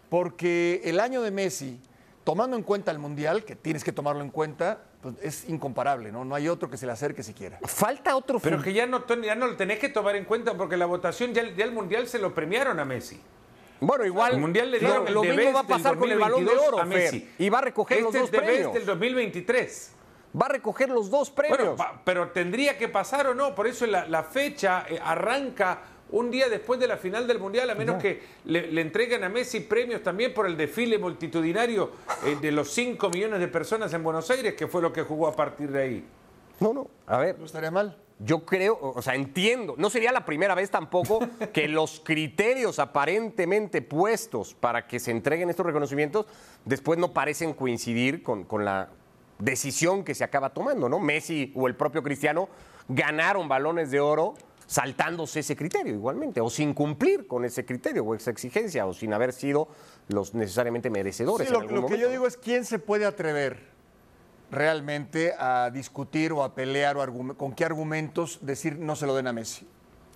Porque 0.10 0.80
el 0.86 1.02
año 1.02 1.22
de 1.22 1.30
Messi, 1.30 1.82
tomando 2.24 2.56
en 2.56 2.64
cuenta 2.64 2.92
el 2.92 3.00
Mundial, 3.00 3.44
que 3.44 3.58
tienes 3.58 3.84
que 3.84 3.92
tomarlo 3.92 4.22
en 4.22 4.30
cuenta, 4.30 4.84
pues 5.02 5.16
es 5.22 5.50
incomparable, 5.50 6.14
¿no? 6.14 6.24
No 6.24 6.34
hay 6.34 6.48
otro 6.48 6.70
que 6.70 6.78
se 6.78 6.86
le 6.86 6.94
acerque 6.94 7.24
siquiera. 7.24 7.60
Falta 7.64 8.16
otro 8.16 8.40
Pero 8.40 8.62
que 8.62 8.72
ya 8.72 8.86
no, 8.86 9.06
ya 9.22 9.36
no 9.36 9.48
lo 9.48 9.58
tenés 9.58 9.80
que 9.80 9.90
tomar 9.90 10.16
en 10.16 10.24
cuenta 10.24 10.56
porque 10.56 10.78
la 10.78 10.86
votación, 10.86 11.34
ya, 11.34 11.42
el 11.42 11.72
Mundial 11.74 12.08
se 12.08 12.20
lo 12.20 12.34
premiaron 12.34 12.80
a 12.80 12.86
Messi. 12.86 13.20
Bueno, 13.82 14.06
igual. 14.06 14.36
El 14.36 14.40
Mundial 14.40 14.72
le 14.72 14.80
dieron 14.80 15.14
lo, 15.14 15.24
mismo 15.24 15.52
va 15.52 15.60
a 15.60 15.68
pasar 15.68 15.98
con 15.98 16.10
el 16.10 16.20
balón 16.20 16.46
de 16.46 16.52
oro, 16.52 16.80
a 16.80 16.86
Messi. 16.86 17.30
y 17.38 17.50
va 17.50 17.58
a 17.58 17.62
recoger 17.64 17.98
este 17.98 18.04
los 18.06 18.14
dos 18.14 18.34
es 18.34 18.40
premios. 18.40 18.74
del 18.74 18.86
2023 18.86 19.92
va 20.40 20.48
a 20.48 20.50
recoger 20.50 20.90
los 20.90 21.10
dos 21.10 21.30
premios. 21.30 21.80
pero 22.04 22.30
tendría 22.30 22.78
que 22.78 22.90
pasar 22.90 23.28
o 23.28 23.34
no, 23.34 23.54
por 23.56 23.68
eso 23.68 23.86
la, 23.86 24.24
fecha 24.24 24.86
eh, 24.90 25.00
arranca 25.04 25.82
un 26.12 26.30
día 26.30 26.48
después 26.48 26.80
de 26.80 26.88
la 26.88 26.98
final 26.98 27.28
del 27.28 27.40
Mundial, 27.40 27.70
a 27.70 27.76
menos 27.76 28.02
que 28.02 28.22
le, 28.46 28.82
entreguen 28.82 29.24
a 29.24 29.30
Messi 29.30 29.62
premios 29.62 30.04
también 30.04 30.34
por 30.34 30.46
el 30.46 30.56
desfile 30.56 30.98
multitudinario 30.98 31.92
eh, 32.26 32.38
de 32.40 32.52
los 32.52 32.72
5 32.72 33.10
millones 33.10 33.40
de 33.40 33.48
personas 33.48 33.94
en 33.94 34.04
Buenos 34.04 34.30
Aires, 34.30 34.54
que 34.54 34.68
fue 34.68 34.82
lo 34.82 34.94
que 34.94 35.02
jugó 35.02 35.28
a 35.28 35.36
partir 35.36 35.72
de 35.72 35.82
ahí. 35.82 36.06
No, 36.60 36.74
no, 36.74 36.88
a 37.08 37.18
ver. 37.18 37.40
No 37.40 37.46
estaría 37.46 37.72
mal. 37.72 37.98
Yo 38.20 38.46
creo, 38.46 38.78
o 38.80 39.02
sea, 39.02 39.16
entiendo, 39.16 39.74
no 39.78 39.90
sería 39.90 40.12
la 40.12 40.24
primera 40.24 40.54
vez 40.54 40.70
tampoco 40.70 41.20
que 41.54 41.68
los 41.68 42.00
criterios 42.00 42.78
aparentemente 42.78 43.82
puestos 43.82 44.54
para 44.54 44.88
que 44.88 45.00
se 45.00 45.12
entreguen 45.12 45.50
estos 45.50 45.66
reconocimientos 45.66 46.28
después 46.64 47.00
no 47.00 47.12
parecen 47.12 47.54
coincidir 47.54 48.22
con, 48.22 48.44
con 48.44 48.64
la 48.64 48.90
decisión 49.40 50.04
que 50.04 50.16
se 50.16 50.24
acaba 50.24 50.54
tomando, 50.54 50.90
¿no? 50.90 51.00
Messi 51.00 51.52
o 51.56 51.68
el 51.68 51.76
propio 51.76 52.04
Cristiano 52.04 52.50
ganaron 52.88 53.48
balones 53.48 53.92
de 53.92 54.00
oro 54.00 54.36
saltándose 54.66 55.42
ese 55.42 55.56
criterio 55.56 55.94
igualmente, 55.94 56.42
o 56.42 56.50
sin 56.50 56.74
cumplir 56.74 57.28
con 57.28 57.46
ese 57.46 57.66
criterio 57.66 58.04
o 58.04 58.16
esa 58.16 58.32
exigencia, 58.32 58.86
o 58.86 58.94
sin 58.94 59.14
haber 59.14 59.34
sido 59.34 59.68
los 60.08 60.34
necesariamente 60.34 60.90
merecedores. 60.90 61.48
Sí, 61.48 61.54
lo, 61.54 61.86
que 61.86 62.00
yo 62.00 62.10
digo 62.10 62.26
es 62.28 62.38
quién 62.38 62.66
se 62.66 62.80
puede 62.80 63.06
atrever 63.06 63.72
realmente 64.52 65.34
a 65.38 65.70
discutir 65.72 66.32
o 66.32 66.44
a 66.44 66.56
pelear 66.56 66.98
o 66.98 67.36
con 67.36 67.54
qué 67.54 67.66
argumentos 67.66 68.40
decir 68.42 68.78
no 68.80 68.96
se 68.96 69.06
lo 69.06 69.16
den 69.16 69.28
a 69.28 69.34
Messi. 69.34 69.68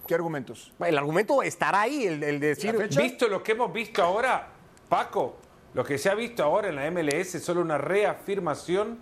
¿Qué 0.08 0.16
argumentos? 0.16 0.74
El 0.80 0.98
argumento 0.98 1.44
estará 1.44 1.82
ahí, 1.82 2.08
el, 2.08 2.24
el 2.24 2.40
decir... 2.40 2.78
Visto 2.98 3.28
lo 3.28 3.44
que 3.44 3.52
hemos 3.52 3.74
visto 3.74 4.02
ahora, 4.02 4.48
Paco, 4.88 5.36
lo 5.78 5.84
que 5.84 6.00
se 6.00 6.10
ha 6.10 6.16
visto 6.16 6.44
ahora 6.44 6.70
en 6.70 6.76
la 6.76 6.90
MLS 6.90 7.36
es 7.36 7.44
solo 7.46 7.62
una 7.62 7.78
reafirmación 7.78 8.98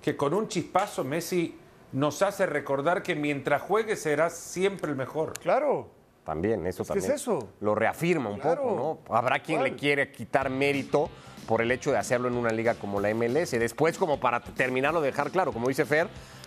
que 0.00 0.16
con 0.16 0.32
un 0.34 0.46
chispazo 0.46 1.02
Messi 1.02 1.56
nos 1.90 2.22
hace 2.22 2.46
recordar 2.46 3.02
que 3.02 3.16
mientras 3.16 3.60
juegue 3.60 3.96
será 3.96 4.30
siempre 4.30 4.92
el 4.92 4.96
mejor. 4.96 5.32
Claro. 5.40 5.88
También, 6.24 6.64
eso 6.68 6.84
¿Qué 6.84 6.88
también. 6.90 7.10
es 7.10 7.20
eso? 7.22 7.48
Lo 7.60 7.74
reafirma 7.74 8.30
un 8.30 8.38
Claro. 8.38 8.62
poco, 8.62 9.00
¿no? 9.10 9.16
Habrá 9.16 9.40
quien 9.40 9.58
¿Cuál? 9.58 9.72
le 9.72 9.76
quiere 9.76 10.12
quitar 10.12 10.48
mérito 10.48 11.10
por 11.48 11.60
el 11.60 11.72
hecho 11.72 11.90
de 11.90 11.98
hacerlo 11.98 12.28
en 12.28 12.36
una 12.36 12.50
liga 12.52 12.74
como 12.76 13.00
la 13.00 13.12
MLS. 13.12 13.50
Después, 13.58 13.98
como 13.98 14.20
para 14.20 14.38
terminarlo, 14.44 15.00
dejar 15.00 15.32
claro, 15.32 15.52
como 15.52 15.66
dice 15.66 15.84
Fer, 15.84 16.06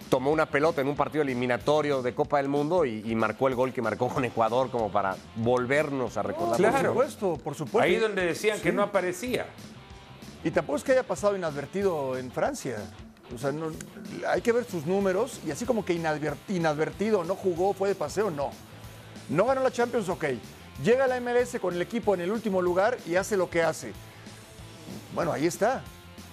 tomó 0.10 0.32
una 0.32 0.46
pelota 0.46 0.80
en 0.80 0.88
un 0.88 0.96
partido 0.96 1.22
eliminatorio 1.22 2.02
de 2.02 2.16
Copa 2.16 2.38
del 2.38 2.48
Mundo 2.48 2.86
y, 2.86 3.02
y 3.06 3.14
marcó 3.16 3.50
el 3.50 3.56
gol 3.56 3.74
que 3.74 3.82
marcó 3.82 4.08
con 4.08 4.24
Ecuador 4.24 4.72
como 4.72 4.90
para 4.90 5.18
volvernos 5.36 6.16
a 6.16 6.24
recordar. 6.24 6.56
Claro. 6.56 6.94
Por 6.94 7.10
supuesto, 7.10 7.44
por 7.44 7.56
supuesto. 7.56 7.82
Ahí 7.82 7.98
donde 7.98 8.26
decían 8.26 8.62
que 8.62 8.72
no 8.72 8.82
aparecía. 8.84 9.48
Y 10.46 10.52
tampoco 10.52 10.78
es 10.78 10.84
que 10.84 10.92
haya 10.92 11.02
pasado 11.04 11.36
inadvertido 11.36 12.18
en 12.18 12.32
Francia. 12.32 12.78
O 13.34 13.38
sea, 13.40 13.52
hay 14.30 14.42
que 14.42 14.52
ver 14.52 14.64
sus 14.64 14.86
números 14.86 15.40
y 15.44 15.50
así 15.50 15.66
como 15.66 15.84
que 15.84 15.96
inadver- 16.00 16.38
inadvertido, 16.48 17.24
no 17.24 17.36
jugó, 17.36 17.74
fue 17.74 17.90
de 17.90 17.96
paseo, 17.96 18.30
no. 18.30 18.52
No 19.28 19.46
ganó 19.46 19.64
la 19.64 19.72
Champions, 19.72 20.08
ok. 20.08 20.26
Llega 20.84 21.06
a 21.06 21.08
la 21.08 21.20
MLS 21.20 21.58
con 21.60 21.74
el 21.74 21.82
equipo 21.82 22.14
en 22.14 22.22
el 22.22 22.32
último 22.32 22.62
lugar 22.62 22.96
y 23.08 23.16
hace 23.16 23.36
lo 23.36 23.50
que 23.50 23.64
hace. 23.64 23.92
Bueno, 25.16 25.32
ahí 25.32 25.48
está. 25.48 25.82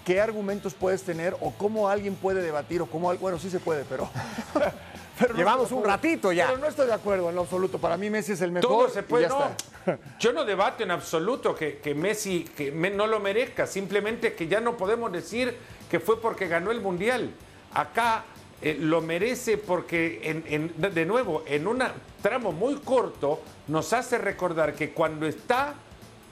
¿Qué 0.05 0.21
argumentos 0.21 0.75
puedes 0.75 1.03
tener 1.05 1.35
o 1.41 1.53
cómo 1.53 1.89
alguien 1.89 2.15
puede 2.15 2.43
debatir 2.43 2.83
o 2.83 2.87
cómo... 2.87 3.15
Bueno, 3.17 3.39
sí 3.39 3.49
se 3.49 3.61
puede, 3.61 3.85
pero... 3.85 4.11
pero 5.19 5.33
no 5.35 5.39
Llevamos 5.39 5.69
de 5.69 5.75
un 5.75 5.85
ratito 5.85 6.33
ya. 6.33 6.47
Pero 6.47 6.59
no 6.59 6.67
estoy 6.67 6.87
de 6.87 6.95
acuerdo 6.95 7.29
en 7.29 7.35
lo 7.37 7.43
absoluto. 7.43 7.79
Para 7.79 7.97
mí 7.97 8.11
Messi 8.11 8.33
es 8.33 8.41
el 8.41 8.51
mejor 8.53 8.69
Todo 8.71 8.89
se 8.89 9.03
puede. 9.03 9.29
No, 9.29 9.51
yo 10.21 10.33
no 10.33 10.45
debato 10.45 10.83
en 10.83 10.91
absoluto 10.91 11.55
que, 11.55 11.79
que 11.79 11.95
Messi 11.95 12.45
que 12.57 12.73
me- 12.73 12.91
no 12.91 13.07
lo 13.07 13.21
merezca. 13.21 13.67
Simplemente 13.67 14.35
que 14.35 14.49
ya 14.49 14.61
no 14.61 14.77
podemos 14.77 15.13
decir 15.13 15.55
que 15.91 16.01
fue 16.01 16.21
porque 16.21 16.49
ganó 16.49 16.71
el 16.71 16.81
Mundial. 16.81 17.31
Acá 17.75 18.25
eh, 18.63 18.77
lo 18.81 19.01
merece 19.01 19.59
porque, 19.59 20.21
en- 20.23 20.45
en- 20.49 20.73
de- 20.77 20.91
de 20.91 21.05
nuevo, 21.07 21.43
en 21.47 21.67
un 21.67 21.83
tramo 22.23 22.53
muy 22.53 22.77
corto, 22.77 23.41
nos 23.69 23.93
hace 23.93 24.19
recordar 24.19 24.75
que 24.75 24.93
cuando 24.93 25.27
está 25.27 25.75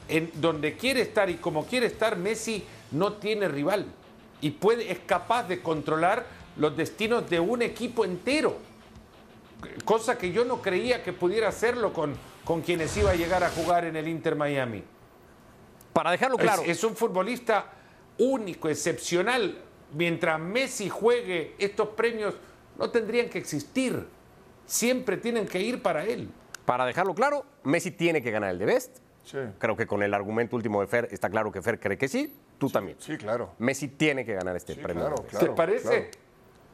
en 0.09 0.31
donde 0.35 0.77
quiere 0.77 1.03
estar 1.03 1.29
y 1.31 1.35
como 1.37 1.66
quiere 1.66 1.87
estar, 1.87 2.16
Messi 2.16 2.64
no 2.93 3.14
tiene 3.14 3.47
rival. 3.49 3.87
Y 4.40 4.51
puede, 4.53 4.90
es 4.90 4.99
capaz 5.01 5.45
de 5.45 5.61
controlar 5.61 6.25
los 6.57 6.77
destinos 6.77 7.29
de 7.31 7.38
un 7.40 7.62
equipo 7.62 8.05
entero 8.05 8.57
cosa 9.85 10.18
que 10.18 10.33
yo 10.33 10.44
no 10.44 10.62
creía 10.62 11.03
que 11.03 11.12
pudiera 11.12 11.49
hacerlo 11.49 11.92
con, 11.92 12.14
con 12.44 12.62
quienes 12.62 12.96
iba 12.96 13.11
a 13.11 13.14
llegar 13.14 13.44
a 13.44 13.51
jugar 13.51 13.85
en 13.85 13.96
el 13.96 14.09
Inter 14.09 14.37
Miami. 14.37 14.83
Para 15.92 16.11
dejarlo 16.11 16.37
claro, 16.37 16.62
Es, 16.64 16.85
un 16.85 16.94
futbolista 16.94 17.66
único, 18.18 18.68
excepcional. 18.68 19.59
Mientras 19.92 20.38
Messi 20.38 20.88
juegue, 20.88 21.55
estos 21.59 21.88
premios 21.88 22.35
no 22.79 22.90
tendrían 22.90 23.29
que 23.29 23.38
existir. 23.38 24.07
Siempre 24.66 25.16
tienen 25.16 25.46
que 25.46 25.61
ir 25.61 25.83
para 25.83 26.05
él. 26.05 26.31
para 26.64 26.87
dejarlo 26.87 27.14
claro, 27.14 27.44
Messi 27.64 27.90
tiene 27.90 28.23
que 28.23 28.31
ganar 28.31 28.51
el 28.51 28.59
de 28.59 28.66
Best. 28.66 28.99
Sí. 29.25 29.38
Creo 29.59 29.77
que 29.77 29.87
con 29.87 30.03
el 30.03 30.14
argumento 30.14 30.57
último 30.57 30.81
de 30.81 30.87
Fer 30.87 31.09
está 31.11 31.29
claro 31.29 31.53
que 31.53 31.61
Fer 31.61 31.79
cree 31.79 31.99
que 31.99 32.09
sí, 32.09 32.33
tú 32.59 32.70
también. 32.70 32.96
Sí, 33.01 33.16
claro. 33.16 33.55
Messi 33.59 33.88
tiene 33.88 34.25
que 34.25 34.35
ganar 34.35 34.57
este 34.57 34.77
premio. 34.77 35.07
claro, 35.07 35.25
claro. 35.29 35.46
¿Te 35.46 35.53
parece? 35.53 36.11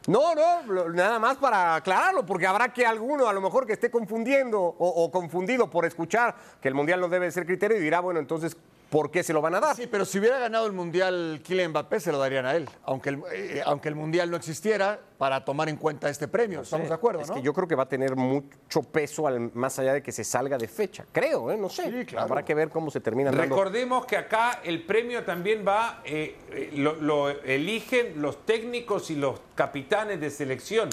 No, 0.07 0.35
no, 0.35 0.89
nada 0.91 1.19
más 1.19 1.37
para 1.37 1.75
aclararlo, 1.75 2.25
porque 2.25 2.47
habrá 2.47 2.73
que 2.73 2.87
alguno 2.87 3.29
a 3.29 3.33
lo 3.33 3.41
mejor 3.41 3.67
que 3.67 3.73
esté 3.73 3.91
confundiendo 3.91 4.61
o 4.61 5.11
confundido 5.11 5.69
por 5.69 5.85
escuchar 5.85 6.37
que 6.61 6.69
el 6.69 6.75
Mundial 6.75 7.01
no 7.01 7.09
debe 7.09 7.31
ser 7.33 7.45
criterio 7.45 7.77
y 7.77 7.81
dirá, 7.81 8.01
bueno, 8.01 8.21
entonces, 8.21 8.57
¿por 8.91 9.11
qué 9.11 9.23
se 9.23 9.33
lo 9.33 9.41
van 9.43 9.55
a 9.55 9.61
dar? 9.61 9.77
Sí, 9.77 9.87
pero 9.91 10.05
si 10.05 10.19
hubiera 10.19 10.39
ganado 10.39 10.67
el 10.67 10.73
Mundial 10.73 11.41
Kylian 11.45 11.71
Mbappé, 11.71 12.01
se 12.01 12.13
lo 12.13 12.19
darían 12.19 12.47
a 12.47 12.55
él. 12.57 12.69
Aunque 12.85 13.11
el, 13.11 13.23
eh, 13.33 13.63
aunque 13.65 13.89
el 13.89 13.95
Mundial 13.95 14.31
no 14.31 14.37
existiera, 14.37 14.99
para 15.19 15.45
tomar 15.45 15.69
en 15.71 15.77
cuenta 15.77 16.11
este 16.11 16.29
premio. 16.29 16.61
¿Estamos 16.61 16.89
de 16.89 16.95
acuerdo, 16.95 17.23
Es 17.23 17.29
no? 17.29 17.35
que 17.37 17.43
yo 17.43 17.55
creo 17.55 17.67
que 17.67 17.75
va 17.75 17.85
a 17.85 17.89
tener 17.89 18.15
mucho 18.17 18.83
peso 18.83 19.27
al- 19.27 19.51
más 19.55 19.79
allá 19.79 19.95
de 19.95 20.03
que 20.03 20.13
se 20.13 20.25
salga 20.25 20.59
de 20.59 20.69
fecha. 20.69 21.07
Creo, 21.11 21.51
¿eh? 21.51 21.57
No 21.57 21.71
sé. 21.71 21.91
Sí, 21.91 22.05
claro. 22.05 22.27
Habrá 22.27 22.45
que 22.45 22.55
ver 22.55 22.69
cómo 22.69 22.91
se 22.91 23.01
termina 23.01 23.31
dando. 23.31 23.43
Recordemos 23.43 24.05
que 24.05 24.17
acá 24.19 24.61
el 24.63 24.83
premio 24.85 25.25
también 25.25 25.65
va, 25.67 26.03
eh, 26.05 26.37
eh, 26.51 26.71
lo, 26.77 26.95
lo 26.97 27.31
eligen 27.31 28.21
los 28.21 28.45
técnicos 28.45 29.11
y 29.11 29.17
los 29.17 29.41
capitanes 29.55 30.21
de 30.21 30.29
selección. 30.31 30.91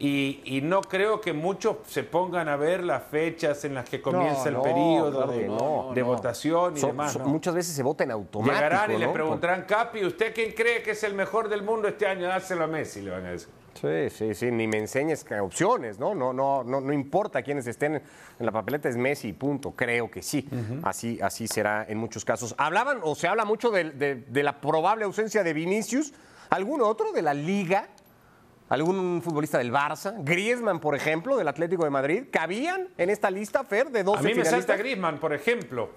Y, 0.00 0.42
y 0.44 0.60
no 0.60 0.80
creo 0.80 1.20
que 1.20 1.32
muchos 1.32 1.78
se 1.88 2.04
pongan 2.04 2.48
a 2.48 2.54
ver 2.54 2.84
las 2.84 3.02
fechas 3.02 3.64
en 3.64 3.74
las 3.74 3.88
que 3.88 4.00
comienza 4.00 4.48
no, 4.50 4.58
el 4.58 4.62
periodo 4.62 5.10
claro 5.26 5.32
de, 5.32 5.48
no, 5.48 6.04
votación 6.04 6.76
y 6.76 6.80
demás. 6.80 7.18
Muchas 7.18 7.52
veces 7.54 7.74
se 7.74 7.82
vota 7.82 8.04
en 8.04 8.12
automático. 8.12 8.54
Llegarán 8.54 8.92
y 8.92 8.98
le 8.98 9.08
preguntarán, 9.08 9.62
Capi, 9.64 10.04
¿usted 10.04 10.32
quién 10.32 10.52
cree 10.52 10.82
que 10.82 10.92
es 10.92 11.02
el 11.02 11.14
mejor 11.14 11.48
del 11.48 11.62
mundo 11.64 11.88
este 11.88 12.06
año? 12.06 12.28
Dáselo 12.28 12.64
a 12.64 12.66
Messi, 12.68 13.02
le 13.02 13.10
van 13.10 13.26
a 13.26 13.30
decir. 13.32 13.48
Sí, 13.74 14.10
sí, 14.10 14.34
sí, 14.34 14.50
ni 14.50 14.66
me 14.68 14.78
enseñes 14.78 15.24
opciones, 15.40 15.98
¿no? 15.98 16.14
No, 16.14 16.32
no, 16.32 16.62
no, 16.64 16.80
no 16.80 16.92
importa 16.92 17.42
quiénes 17.42 17.66
estén 17.66 17.94
en 17.96 18.02
la 18.46 18.50
papeleta, 18.52 18.88
es 18.88 18.96
Messi, 18.96 19.32
punto. 19.32 19.72
Creo 19.72 20.10
que 20.10 20.22
sí. 20.22 20.48
así, 20.84 21.18
así 21.20 21.46
será 21.48 21.84
en 21.88 21.98
muchos 21.98 22.24
casos. 22.24 22.54
Hablaban, 22.58 23.00
o 23.02 23.14
se 23.16 23.26
habla 23.28 23.44
mucho 23.44 23.70
de, 23.70 23.90
de- 23.90 24.14
de 24.16 24.42
la 24.44 24.60
probable 24.60 25.04
ausencia 25.04 25.42
de 25.42 25.52
Vinicius. 25.52 26.12
¿Algún 26.50 26.80
otro 26.80 27.12
de 27.12 27.20
la 27.22 27.34
Liga? 27.34 27.88
¿Algún 28.68 29.22
futbolista 29.22 29.58
del 29.58 29.72
Barça? 29.72 30.14
Griezmann, 30.18 30.78
por 30.78 30.94
ejemplo, 30.94 31.36
del 31.36 31.48
Atlético 31.48 31.84
de 31.84 31.90
Madrid. 31.90 32.24
¿Cabían 32.30 32.88
en 32.98 33.08
esta 33.08 33.30
lista, 33.30 33.64
Fer, 33.64 33.90
de 33.90 34.04
12 34.04 34.18
A 34.18 34.22
mí 34.22 34.34
me 34.34 34.44
salta 34.44 34.76
Griezmann, 34.76 35.18
por 35.18 35.32
ejemplo. 35.32 35.90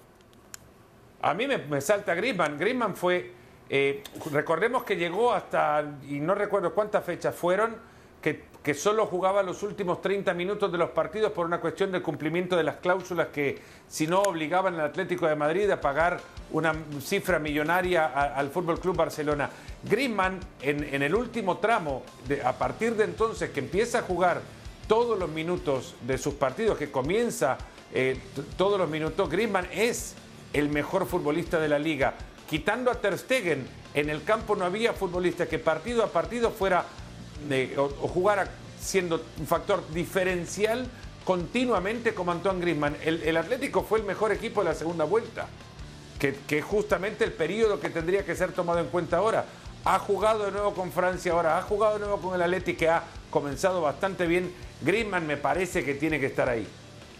A 1.20 1.34
mí 1.34 1.46
me, 1.46 1.58
me 1.58 1.80
salta 1.80 2.14
Griezmann. 2.14 2.58
Griezmann 2.58 2.96
fue, 2.96 3.32
eh, 3.68 4.02
recordemos 4.32 4.84
que 4.84 4.96
llegó 4.96 5.32
hasta, 5.32 5.84
y 6.08 6.20
no 6.20 6.34
recuerdo 6.34 6.74
cuántas 6.74 7.04
fechas 7.04 7.34
fueron, 7.34 7.76
que, 8.22 8.44
que 8.62 8.74
solo 8.74 9.06
jugaba 9.06 9.42
los 9.42 9.62
últimos 9.64 10.00
30 10.00 10.32
minutos 10.34 10.70
de 10.70 10.78
los 10.78 10.90
partidos 10.90 11.32
por 11.32 11.46
una 11.46 11.60
cuestión 11.60 11.90
del 11.90 12.00
cumplimiento 12.00 12.56
de 12.56 12.62
las 12.62 12.76
cláusulas 12.76 13.28
que, 13.28 13.58
si 13.88 14.06
no, 14.06 14.22
obligaban 14.22 14.74
al 14.74 14.82
Atlético 14.82 15.26
de 15.26 15.34
Madrid 15.34 15.68
a 15.70 15.80
pagar 15.80 16.20
una 16.52 16.72
cifra 17.00 17.40
millonaria 17.40 18.06
al 18.06 18.50
Fútbol 18.50 18.78
Club 18.78 18.96
Barcelona. 18.96 19.50
Griezmann, 19.82 20.38
en, 20.60 21.02
el 21.02 21.14
último 21.14 21.58
tramo, 21.58 22.04
a 22.44 22.52
partir 22.52 22.94
de 22.94 23.04
entonces 23.04 23.50
que 23.50 23.58
empieza 23.58 23.98
a 23.98 24.02
jugar 24.02 24.40
todos 24.86 25.18
los 25.18 25.28
minutos 25.28 25.96
de 26.02 26.16
sus 26.16 26.34
partidos, 26.34 26.78
que 26.78 26.90
comienza 26.90 27.58
eh, 27.92 28.16
todos 28.56 28.78
los 28.78 28.88
minutos, 28.88 29.28
Griezmann 29.28 29.66
es 29.72 30.14
el 30.52 30.68
mejor 30.68 31.06
futbolista 31.06 31.58
de 31.58 31.68
la 31.68 31.80
liga. 31.80 32.14
Quitando 32.48 32.92
a 32.92 32.94
Ter 32.94 33.18
Stegen, 33.18 33.66
en 33.94 34.08
el 34.08 34.22
campo 34.22 34.54
no 34.54 34.64
había 34.64 34.92
futbolista 34.92 35.46
que 35.46 35.58
partido 35.58 36.04
a 36.04 36.08
partido 36.08 36.50
fuera 36.50 36.84
o, 37.76 37.84
o 37.84 38.08
jugara 38.08 38.48
siendo 38.80 39.22
un 39.38 39.46
factor 39.46 39.82
diferencial 39.92 40.86
continuamente 41.24 42.14
como 42.14 42.32
Antoine 42.32 42.60
Griezmann. 42.60 42.96
El, 43.04 43.22
el 43.22 43.36
Atlético 43.36 43.82
fue 43.84 44.00
el 44.00 44.04
mejor 44.04 44.32
equipo 44.32 44.62
de 44.62 44.70
la 44.70 44.74
segunda 44.74 45.04
vuelta, 45.04 45.46
que, 46.18 46.34
es 46.58 46.64
justamente 46.64 47.24
el 47.24 47.32
periodo 47.32 47.80
que 47.80 47.90
tendría 47.90 48.24
que 48.24 48.34
ser 48.34 48.52
tomado 48.52 48.80
en 48.80 48.86
cuenta 48.86 49.18
ahora. 49.18 49.44
Ha 49.84 49.98
jugado 49.98 50.44
de 50.44 50.52
nuevo 50.52 50.74
con 50.74 50.92
Francia 50.92 51.32
ahora, 51.32 51.58
ha 51.58 51.62
jugado 51.62 51.94
de 51.94 52.00
nuevo 52.00 52.18
con 52.18 52.34
el 52.34 52.42
Atlético 52.42 52.78
que 52.80 52.88
ha 52.88 53.02
comenzado 53.30 53.80
bastante 53.80 54.26
bien. 54.26 54.52
Griezmann 54.80 55.26
me 55.26 55.36
parece 55.36 55.84
que 55.84 55.94
tiene 55.94 56.20
que 56.20 56.26
estar 56.26 56.48
ahí. 56.48 56.66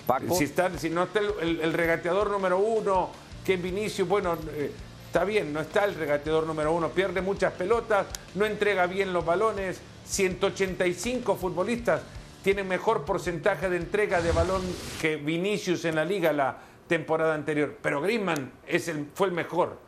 Paco. 0.07 0.35
Si, 0.35 0.45
está- 0.45 0.77
si 0.79 0.91
no 0.91 1.05
está 1.05 1.21
el, 1.21 1.31
el- 1.41 1.61
el 1.61 1.73
regateador 1.73 2.31
número 2.31 2.59
uno, 2.59 3.11
que 3.45 3.57
Vinicius, 3.57 4.07
bueno, 4.09 4.37
eh, 4.53 4.73
está 5.07 5.25
bien, 5.25 5.53
no 5.53 5.61
está 5.61 5.85
el 5.85 5.95
regateador 5.95 6.47
número 6.47 6.73
uno, 6.73 6.89
pierde 6.91 7.21
muchas 7.21 7.53
pelotas, 7.53 8.07
no 8.35 8.45
entrega 8.47 8.87
bien 8.87 9.13
los 9.13 9.25
balones, 9.25 9.79
185 10.07 11.37
futbolistas 11.37 12.03
tienen 12.43 12.67
mejor 12.69 13.05
porcentaje 13.05 13.69
de 13.69 13.77
entrega 13.77 14.21
de 14.21 14.33
balón 14.33 14.63
que 15.01 15.17
Vinicius 15.17 15.85
en 15.85 15.95
la 15.95 16.05
liga 16.05 16.33
la 16.33 16.59
temporada 16.89 17.35
anterior, 17.35 17.77
pero 17.81 18.01
Griezmann 18.03 18.51
es 18.67 18.89
el, 18.89 19.07
fue 19.15 19.29
el 19.29 19.33
mejor. 19.33 19.79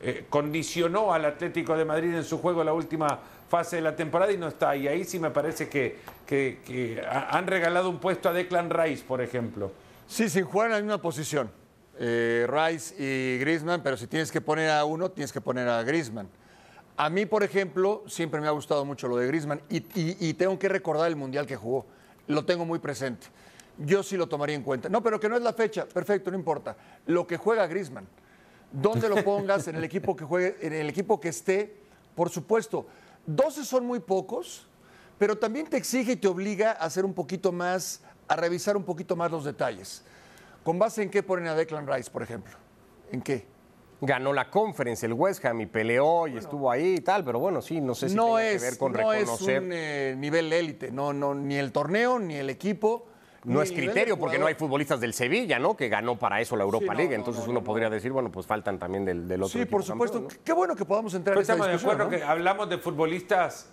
Eh, 0.00 0.26
condicionó 0.30 1.12
al 1.12 1.24
Atlético 1.24 1.76
de 1.76 1.84
Madrid 1.84 2.14
en 2.14 2.24
su 2.24 2.38
juego 2.38 2.62
la 2.64 2.72
última 2.72 3.18
fase 3.48 3.76
de 3.76 3.82
la 3.82 3.94
temporada 3.96 4.32
y 4.32 4.36
no 4.38 4.48
está. 4.48 4.74
Y 4.76 4.86
ahí 4.88 5.04
sí 5.04 5.18
me 5.18 5.30
parece 5.30 5.68
que, 5.68 5.98
que- 6.26 6.60
que 6.64 7.02
ha- 7.06 7.36
han 7.36 7.46
regalado 7.46 7.90
un 7.90 7.98
puesto 7.98 8.28
a 8.28 8.32
Declan 8.32 8.70
Rice, 8.70 9.04
por 9.06 9.20
ejemplo. 9.20 9.72
Sí, 10.06 10.28
sin 10.28 10.44
jugar 10.44 10.68
en 10.68 10.72
la 10.76 10.80
misma 10.80 10.98
posición. 11.02 11.50
Eh, 11.98 12.46
Rice 12.48 12.94
y 12.98 13.38
Griezmann, 13.40 13.82
pero 13.82 13.96
si 13.96 14.06
tienes 14.06 14.30
que 14.30 14.40
poner 14.40 14.70
a 14.70 14.84
uno, 14.84 15.10
tienes 15.10 15.32
que 15.32 15.40
poner 15.40 15.68
a 15.68 15.82
Griezmann. 15.82 16.28
A 17.00 17.10
mí, 17.10 17.26
por 17.26 17.44
ejemplo, 17.44 18.02
siempre 18.08 18.40
me 18.40 18.48
ha 18.48 18.50
gustado 18.50 18.84
mucho 18.84 19.06
lo 19.06 19.16
de 19.18 19.28
Griezmann 19.28 19.62
y, 19.70 20.34
tengo 20.34 20.58
que 20.58 20.68
recordar 20.68 21.06
el 21.06 21.14
Mundial 21.14 21.46
que 21.46 21.54
jugó. 21.54 21.86
Lo 22.26 22.44
tengo 22.44 22.64
muy 22.64 22.80
presente. 22.80 23.28
Yo 23.78 24.02
sí 24.02 24.16
lo 24.16 24.26
tomaría 24.26 24.56
en 24.56 24.64
cuenta. 24.64 24.88
No, 24.88 25.00
pero 25.00 25.20
que 25.20 25.28
no 25.28 25.36
es 25.36 25.42
la 25.42 25.52
fecha. 25.52 25.86
Perfecto, 25.86 26.32
no 26.32 26.36
importa. 26.36 26.76
Lo 27.06 27.24
que 27.24 27.36
juega 27.36 27.68
Griezmann. 27.68 28.08
¿Dónde 28.72 29.08
lo 29.08 29.22
pongas? 29.22 29.68
en 29.68 29.76
el 29.76 29.84
equipo 29.84 30.16
que 30.16 30.24
juegue, 30.24 30.56
en 30.60 30.72
el 30.72 30.88
equipo 30.88 31.20
que 31.20 31.28
esté. 31.28 31.76
Por 32.16 32.30
supuesto, 32.30 32.88
12 33.26 33.64
son 33.64 33.86
muy 33.86 34.00
pocos, 34.00 34.66
pero 35.18 35.38
también 35.38 35.68
te 35.68 35.76
exige 35.76 36.12
y 36.12 36.16
te 36.16 36.26
obliga 36.26 36.72
a 36.72 36.86
hacer 36.86 37.04
un 37.04 37.14
poquito 37.14 37.52
más, 37.52 38.00
a 38.26 38.34
revisar 38.34 38.76
un 38.76 38.82
poquito 38.82 39.14
más 39.14 39.30
los 39.30 39.44
detalles. 39.44 40.02
¿Con 40.64 40.80
base 40.80 41.04
en 41.04 41.10
qué 41.10 41.22
ponen 41.22 41.46
a 41.46 41.54
Declan 41.54 41.86
Rice, 41.86 42.10
por 42.10 42.24
ejemplo? 42.24 42.56
¿En 43.12 43.22
qué? 43.22 43.46
Ganó 44.00 44.32
la 44.32 44.48
conference 44.48 45.04
el 45.06 45.12
West 45.12 45.44
Ham 45.44 45.60
y 45.60 45.66
peleó 45.66 46.28
y 46.28 46.36
estuvo 46.36 46.70
ahí 46.70 46.96
y 46.96 47.00
tal, 47.00 47.24
pero 47.24 47.40
bueno, 47.40 47.60
sí, 47.60 47.80
no 47.80 47.94
sé 47.96 48.08
si 48.08 48.14
no 48.14 48.36
tenga 48.36 48.46
es, 48.48 48.62
que 48.62 48.70
ver 48.70 48.78
con 48.78 48.92
no 48.92 49.12
es 49.12 49.20
reconocer. 49.20 49.62
un 49.62 49.70
eh, 49.72 50.14
nivel 50.16 50.52
élite, 50.52 50.92
no, 50.92 51.12
no, 51.12 51.34
ni 51.34 51.56
el 51.56 51.72
torneo, 51.72 52.18
ni 52.20 52.36
el 52.36 52.48
equipo, 52.48 53.06
no 53.44 53.60
es 53.62 53.72
criterio 53.72 54.16
porque 54.18 54.38
no 54.38 54.46
hay 54.46 54.54
futbolistas 54.54 55.00
del 55.00 55.14
Sevilla, 55.14 55.58
¿no? 55.58 55.76
Que 55.76 55.88
ganó 55.88 56.16
para 56.16 56.40
eso 56.40 56.54
la 56.56 56.64
Europa 56.64 56.92
no, 56.92 56.98
League. 56.98 57.14
Entonces 57.14 57.44
no, 57.44 57.50
uno 57.50 57.60
no, 57.60 57.64
podría 57.64 57.88
decir, 57.90 58.12
bueno, 58.12 58.30
pues 58.30 58.46
faltan 58.46 58.78
también 58.78 59.04
del, 59.04 59.26
del 59.26 59.42
otro 59.42 59.52
Sí, 59.52 59.60
equipo 59.62 59.78
por 59.78 59.84
supuesto. 59.84 60.18
campeón, 60.20 60.38
¿no? 60.38 60.44
Qué 60.44 60.52
bueno 60.52 60.76
que 60.76 60.84
podamos 60.84 61.14
entrar 61.14 61.36
en 61.36 61.40
esta 61.40 61.54
estamos 61.54 61.68
de 61.68 61.74
acuerdo 61.88 62.04
¿no? 62.04 62.10
que 62.10 62.22
hablamos 62.22 62.68
de 62.68 62.78
futbolistas 62.78 63.70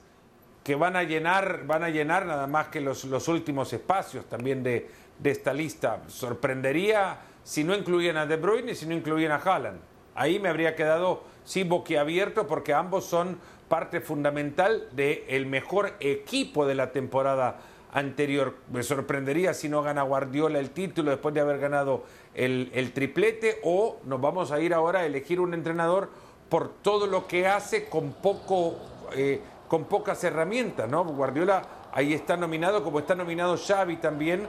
que 0.63 0.75
van 0.75 0.95
a 0.95 1.03
llenar, 1.03 1.67
van 1.67 1.83
a 1.83 1.89
llenar 1.89 2.25
nada 2.25 2.47
más 2.47 2.69
que 2.69 2.81
los, 2.81 3.05
los 3.05 3.27
últimos 3.27 3.71
espacios 3.73 4.25
también 4.25 4.63
de, 4.63 4.89
de 5.19 5.29
esta 5.29 5.53
lista. 5.53 6.01
Sorprendería 6.07 7.19
si 7.43 7.63
no 7.63 7.75
incluían 7.75 8.17
a 8.17 8.25
De 8.25 8.37
Bruyne 8.37 8.71
y 8.71 8.75
si 8.75 8.87
no 8.87 8.95
incluían 8.95 9.31
a 9.31 9.35
Haaland. 9.35 9.79
Ahí 10.15 10.39
me 10.39 10.49
habría 10.49 10.75
quedado 10.75 11.23
sí 11.43 11.63
boquiabierto 11.63 12.47
porque 12.47 12.73
ambos 12.73 13.05
son 13.05 13.37
parte 13.67 14.01
fundamental 14.01 14.87
del 14.93 15.45
mejor 15.45 15.93
equipo 15.99 16.65
de 16.65 16.75
la 16.75 16.91
temporada 16.91 17.57
anterior. 17.91 18.55
Me 18.71 18.83
sorprendería 18.83 19.53
si 19.53 19.69
no 19.69 19.81
gana 19.81 20.03
Guardiola 20.03 20.59
el 20.59 20.71
título 20.71 21.11
después 21.11 21.33
de 21.33 21.41
haber 21.41 21.59
ganado 21.59 22.03
el, 22.33 22.91
triplete 22.93 23.59
o 23.63 23.97
nos 24.05 24.19
vamos 24.21 24.51
a 24.51 24.59
ir 24.59 24.73
ahora 24.73 25.01
a 25.01 25.05
elegir 25.05 25.39
un 25.39 25.53
entrenador 25.53 26.09
por 26.49 26.69
todo 26.81 27.07
lo 27.07 27.27
que 27.27 27.47
hace 27.47 27.89
con 27.89 28.13
poco 28.13 28.75
eh, 29.15 29.41
con 29.67 29.85
pocas 29.85 30.23
herramientas, 30.23 30.89
¿no? 30.89 31.03
Guardiola 31.03 31.63
ahí 31.91 32.13
está 32.13 32.37
nominado, 32.37 32.83
como 32.83 32.99
está 32.99 33.15
nominado 33.15 33.57
Xavi 33.57 33.97
también, 33.97 34.47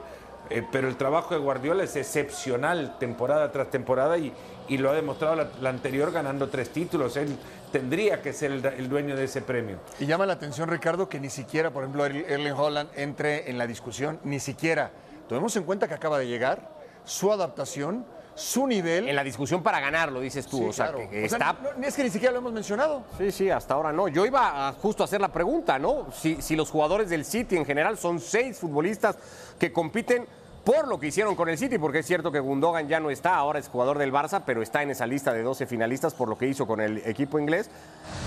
eh, 0.51 0.63
pero 0.71 0.89
el 0.89 0.97
trabajo 0.97 1.35
de 1.35 1.41
Guardiola 1.41 1.85
es 1.85 1.97
excepcional 1.97 2.99
temporada 2.99 3.51
tras 3.53 3.71
temporada 3.71 4.17
y, 4.19 4.33
y 4.69 4.79
lo 4.79 4.91
ha 4.91 4.95
demostrado 4.95 5.35
la, 5.61 5.69
anterior 5.71 6.13
ganando 6.13 6.49
tres 6.49 6.71
títulos. 6.71 7.17
Él 7.17 7.37
tendría 7.73 8.23
que 8.23 8.33
ser 8.33 8.53
el, 8.53 8.89
dueño 8.89 9.17
de 9.17 9.25
ese 9.25 9.43
premio. 9.43 9.79
Y 9.99 10.07
llama 10.07 10.27
la 10.27 10.35
atención, 10.35 10.69
Ricardo, 10.69 11.09
que 11.09 11.21
ni 11.21 11.31
siquiera, 11.31 11.71
por 11.71 11.83
ejemplo, 11.85 12.05
Er- 12.07 12.25
Erling 12.31 12.53
Holland 12.53 12.91
entre 12.97 13.51
en 13.51 13.59
la 13.59 13.67
discusión, 13.67 14.19
ni 14.25 14.41
siquiera. 14.41 14.91
Tomemos 15.29 15.57
en 15.57 15.65
cuenta 15.65 15.89
que 15.89 15.95
acaba 15.95 16.19
de 16.19 16.27
llegar, 16.29 16.71
su 17.05 17.33
adaptación, 17.33 18.05
su 18.37 18.67
nivel. 18.67 19.09
En 19.09 19.17
la 19.17 19.25
discusión 19.25 19.63
para 19.63 19.81
ganarlo, 19.81 20.21
dices 20.21 20.47
tú. 20.47 20.59
Sí, 20.59 20.65
o 20.69 20.73
sea, 20.73 20.93
claro. 20.93 21.11
que 21.11 21.25
O 21.25 21.29
sea, 21.29 21.39
está 21.39 21.57
no- 21.77 21.87
es 21.87 21.97
que 21.97 22.05
ni 22.05 22.11
siquiera 22.11 22.33
lo 22.33 22.39
hemos 22.39 22.53
mencionado. 22.53 23.03
Sí, 23.19 23.33
sí, 23.33 23.51
hasta 23.51 23.75
ahora 23.75 23.93
no. 23.93 24.07
Yo 24.09 24.25
iba 24.27 24.69
a 24.69 24.73
justo 24.75 25.03
a 25.03 25.07
hacer 25.07 25.21
la 25.21 25.29
pregunta, 25.33 25.79
¿no? 25.79 26.07
Si, 26.13 26.41
si 26.43 26.55
los 26.55 26.71
jugadores 26.71 27.09
del 27.11 27.25
City 27.25 27.57
en 27.57 27.65
general 27.65 27.97
son 27.99 28.21
seis 28.21 28.59
futbolistas 28.59 29.17
que 29.59 29.73
compiten 29.73 30.27
por 30.65 30.89
lo 30.89 30.99
que 30.99 31.07
hicieron 31.07 31.37
con 31.37 31.49
el 31.49 31.57
City, 31.57 31.79
porque 31.79 32.01
es 32.01 32.07
cierto 32.07 32.33
que 32.33 32.41
Gundogan 32.41 32.89
ya 32.89 32.99
no 32.99 33.09
está, 33.11 33.37
ahora 33.37 33.61
es 33.61 33.69
jugador 33.69 33.99
del 33.99 34.13
Barça, 34.13 34.43
pero 34.45 34.63
está 34.63 34.83
en 34.83 34.91
esa 34.91 35.07
lista 35.07 35.33
de 35.33 35.43
12 35.45 35.65
finalistas 35.65 36.13
por 36.13 36.29
lo 36.29 36.37
que 36.37 36.49
hizo 36.49 36.67
con 36.67 36.81
el 36.81 36.99
equipo 37.07 37.39
inglés. 37.39 37.71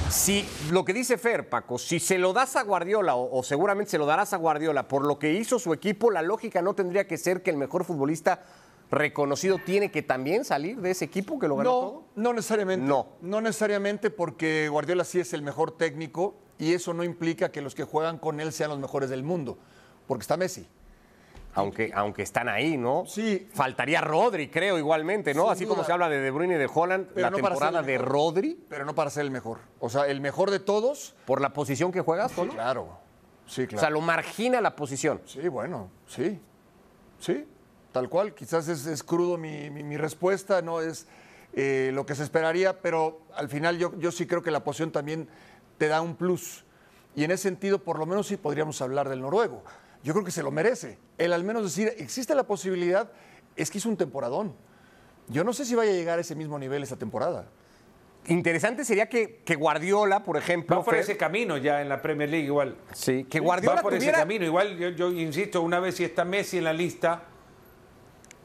Si 0.09 0.47
lo 0.71 0.85
que 0.85 0.93
dice 0.93 1.17
Fer, 1.17 1.49
Paco, 1.49 1.77
si 1.77 1.99
se 1.99 2.17
lo 2.17 2.31
das 2.31 2.55
a 2.55 2.63
Guardiola, 2.63 3.15
o, 3.15 3.37
o 3.39 3.43
seguramente 3.43 3.91
se 3.91 3.97
lo 3.97 4.05
darás 4.05 4.31
a 4.31 4.37
Guardiola 4.37 4.87
por 4.87 5.05
lo 5.05 5.19
que 5.19 5.33
hizo 5.33 5.59
su 5.59 5.73
equipo, 5.73 6.11
la 6.11 6.21
lógica 6.21 6.61
no 6.61 6.73
tendría 6.75 7.05
que 7.07 7.17
ser 7.17 7.43
que 7.43 7.49
el 7.49 7.57
mejor 7.57 7.83
futbolista 7.83 8.39
reconocido 8.91 9.59
tiene 9.63 9.91
que 9.91 10.01
también 10.01 10.43
salir 10.45 10.79
de 10.81 10.91
ese 10.91 11.05
equipo 11.05 11.37
que 11.39 11.47
lo 11.47 11.55
ganó 11.57 11.69
todo. 11.69 12.03
No, 12.15 12.23
no 12.29 12.33
necesariamente. 12.33 12.85
No. 12.85 13.07
No 13.21 13.41
necesariamente 13.41 14.09
porque 14.09 14.67
Guardiola 14.69 15.03
sí 15.03 15.19
es 15.19 15.33
el 15.33 15.41
mejor 15.41 15.77
técnico 15.77 16.35
y 16.57 16.73
eso 16.73 16.93
no 16.93 17.03
implica 17.03 17.51
que 17.51 17.61
los 17.61 17.75
que 17.75 17.83
juegan 17.83 18.17
con 18.17 18.39
él 18.39 18.51
sean 18.51 18.69
los 18.71 18.79
mejores 18.79 19.09
del 19.09 19.23
mundo, 19.23 19.57
porque 20.07 20.21
está 20.23 20.37
Messi. 20.37 20.67
Aunque, 21.55 21.91
aunque 21.95 22.21
están 22.21 22.47
ahí, 22.47 22.77
¿no? 22.77 23.05
Sí. 23.07 23.47
Faltaría 23.53 24.01
Rodri, 24.01 24.49
creo, 24.49 24.77
igualmente, 24.77 25.33
¿no? 25.33 25.43
Sin 25.45 25.51
Así 25.51 25.65
como 25.65 25.83
se 25.83 25.91
habla 25.91 26.07
de 26.07 26.19
De 26.19 26.29
Bruyne 26.31 26.55
y 26.55 26.57
de 26.57 26.69
Holland, 26.71 27.07
Pero 27.13 27.21
la 27.21 27.29
no 27.31 27.37
temporada 27.37 27.81
de. 27.81 27.97
Rodri, 27.97 28.63
Pero 28.69 28.85
no 28.85 28.93
para 28.93 29.09
ser 29.09 29.25
el 29.25 29.31
mejor. 29.31 29.57
O 29.79 29.89
sea, 29.89 30.05
el 30.07 30.21
mejor 30.21 30.51
de 30.51 30.59
todos. 30.59 31.15
por 31.25 31.41
la 31.41 31.51
posición 31.51 31.91
que 31.91 32.01
juegas, 32.01 32.31
Sí, 32.33 32.41
¿no? 32.41 32.49
claro. 32.53 32.99
Sí, 33.47 33.63
O 33.63 33.67
claro. 33.67 33.79
sea, 33.81 33.89
lo 33.89 33.99
margina 34.01 34.61
la 34.61 34.75
posición. 34.75 35.21
Sí, 35.25 35.47
bueno, 35.47 35.89
sí. 36.07 36.39
Sí, 37.19 37.45
tal 37.99 38.09
cual. 38.09 38.33
Quizás 38.33 38.67
es, 38.69 38.85
es 38.85 39.03
crudo 39.03 39.37
mi, 39.37 39.69
mi- 39.69 39.83
mi 39.83 39.97
respuesta, 39.97 40.61
no 40.61 40.79
es 40.79 41.05
eh, 41.53 41.91
lo 41.93 42.05
que 42.05 42.15
se 42.15 42.23
esperaría, 42.23 42.81
pero 42.81 43.21
al 43.35 43.49
final 43.49 43.77
yo, 43.77 43.91
yo 43.99 44.11
sí 44.11 44.25
creo 44.25 44.41
que 44.41 44.51
la 44.51 44.63
posición 44.63 44.91
también 44.91 45.27
te 45.77 45.87
da 45.89 46.01
un 46.01 46.15
plus. 46.15 46.63
Y 47.15 47.25
en 47.25 47.31
ese 47.31 47.43
sentido, 47.43 47.79
por 47.83 47.99
lo 47.99 48.05
menos 48.05 48.27
sí 48.27 48.37
podríamos 48.37 48.81
hablar 48.81 49.09
del 49.09 49.19
noruego. 49.21 49.63
Yo 50.03 50.13
creo 50.13 50.23
que 50.23 50.31
se 50.31 50.43
lo 50.43 50.51
merece. 50.51 50.97
El 51.17 51.33
al 51.33 51.43
menos 51.43 51.63
decir, 51.63 51.93
existe 51.97 52.33
la 52.35 52.43
posibilidad, 52.43 53.11
es 53.57 53.69
que 53.69 53.79
hizo 53.79 53.89
un 53.89 53.97
temporadón. 53.97 54.53
Yo 55.27 55.43
no 55.43 55.51
sé 55.51 55.65
si 55.65 55.75
vaya 55.75 55.91
a 55.91 55.95
llegar 55.95 56.17
a 56.19 56.21
ese 56.21 56.35
mismo 56.35 56.57
nivel 56.57 56.81
esta 56.83 56.95
temporada. 56.95 57.47
Interesante 58.27 58.85
sería 58.85 59.07
que, 59.09 59.41
que 59.43 59.55
Guardiola, 59.55 60.23
por 60.23 60.37
ejemplo, 60.37 60.77
Va 60.77 60.83
por 60.85 60.93
Fer- 60.95 60.99
ese 60.99 61.17
camino 61.17 61.57
ya 61.57 61.81
en 61.81 61.89
la 61.89 62.01
Premier 62.01 62.29
League 62.29 62.45
igual. 62.45 62.75
sí, 62.93 63.23
que 63.25 63.39
Guardiola 63.39 63.77
Va 63.77 63.81
por 63.81 63.93
ese 63.93 63.99
tuviera- 64.01 64.19
camino. 64.19 64.45
Igual 64.45 64.77
yo, 64.77 64.89
yo 64.89 65.11
insisto, 65.11 65.61
una 65.61 65.79
vez 65.79 65.95
si 65.95 66.03
está 66.05 66.23
Messi 66.25 66.59
en 66.59 66.63
la 66.65 66.73
lista, 66.73 67.23